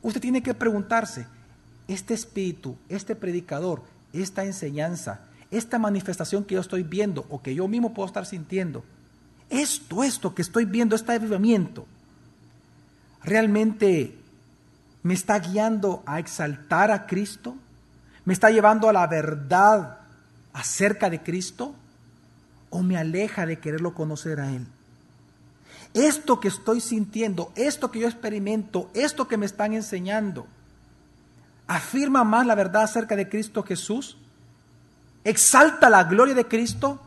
usted 0.03 0.21
tiene 0.21 0.43
que 0.43 0.55
preguntarse, 0.55 1.27
este 1.89 2.15
espíritu, 2.15 2.77
este 2.89 3.15
predicador, 3.15 3.83
esta 4.13 4.45
enseñanza, 4.45 5.21
esta 5.51 5.79
manifestación 5.79 6.45
que 6.45 6.57
yo 6.57 6.61
estoy 6.61 6.83
viendo 6.83 7.25
o 7.31 7.41
que 7.41 7.55
yo 7.55 7.69
mismo 7.69 7.95
puedo 7.95 8.07
estar 8.07 8.27
sintiendo, 8.27 8.85
esto, 9.49 10.03
esto 10.03 10.35
que 10.35 10.43
estoy 10.43 10.65
viendo, 10.65 10.97
este 10.97 11.13
avivamiento, 11.13 11.87
realmente 13.23 14.17
me 15.03 15.15
está 15.15 15.39
guiando 15.39 16.03
a 16.05 16.19
exaltar 16.19 16.91
a 16.91 17.07
Cristo, 17.07 17.57
me 18.25 18.33
está 18.33 18.51
llevando 18.51 18.89
a 18.89 18.93
la 18.93 19.07
verdad 19.07 19.99
acerca 20.53 21.09
de 21.09 21.23
Cristo 21.23 21.75
o 22.77 22.83
me 22.83 22.99
aleja 22.99 23.47
de 23.47 23.59
quererlo 23.59 23.95
conocer 23.95 24.39
a 24.39 24.53
Él. 24.53 24.67
Esto 25.95 26.41
que 26.41 26.49
estoy 26.49 26.83
sintiendo, 26.83 27.51
esto 27.57 27.91
que 27.91 28.01
yo 28.01 28.07
experimento, 28.07 28.91
esto 28.93 29.29
que 29.29 29.39
me 29.39 29.47
están 29.47 29.73
enseñando, 29.73 30.47
afirma 31.67 32.23
más 32.23 32.47
la 32.47 32.55
verdad 32.55 32.83
acerca 32.83 33.17
de 33.17 33.31
Cristo 33.31 33.63
Jesús, 33.63 34.19
exalta 35.25 35.89
la 35.89 36.05
gloria 36.05 36.35
de 36.35 36.47
Cristo 36.47 37.01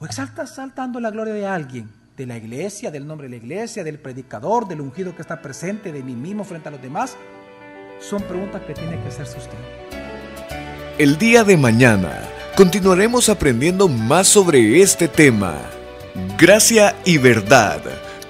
o 0.00 0.06
exalta 0.06 0.44
saltando 0.48 0.98
la 0.98 1.12
gloria 1.12 1.34
de 1.34 1.46
alguien, 1.46 1.88
de 2.16 2.26
la 2.26 2.36
iglesia, 2.36 2.90
del 2.90 3.06
nombre 3.06 3.28
de 3.28 3.36
la 3.38 3.44
iglesia, 3.44 3.84
del 3.84 4.00
predicador, 4.00 4.66
del 4.66 4.80
ungido 4.80 5.14
que 5.14 5.22
está 5.22 5.40
presente, 5.40 5.92
de 5.92 6.02
mí 6.02 6.16
mismo 6.16 6.42
frente 6.42 6.66
a 6.66 6.72
los 6.72 6.82
demás. 6.82 7.16
Son 8.00 8.20
preguntas 8.22 8.60
que 8.62 8.74
tiene 8.74 9.00
que 9.00 9.06
hacerse 9.06 9.38
usted. 9.38 9.58
El 10.98 11.16
día 11.16 11.44
de 11.44 11.56
mañana 11.56 12.31
continuaremos 12.56 13.28
aprendiendo 13.28 13.88
más 13.88 14.28
sobre 14.28 14.80
este 14.80 15.08
tema. 15.08 15.58
Gracia 16.38 16.94
y 17.04 17.18
verdad 17.18 17.82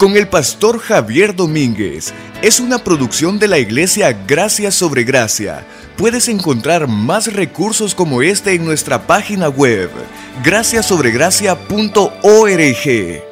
con 0.02 0.16
el 0.16 0.26
pastor 0.26 0.80
Javier 0.80 1.37
Domínguez 1.37 2.12
es 2.42 2.58
una 2.58 2.78
producción 2.78 3.38
de 3.38 3.46
la 3.46 3.61
iglesia 3.61 4.12
Gracia 4.26 4.72
sobre 4.72 5.04
Gracia. 5.04 5.64
Puedes 5.96 6.28
encontrar 6.28 6.88
más 6.88 7.32
recursos 7.32 7.94
como 7.94 8.20
este 8.20 8.54
en 8.54 8.64
nuestra 8.64 9.06
página 9.06 9.48
web, 9.48 9.90
graciasobregracia.org. 10.42 13.32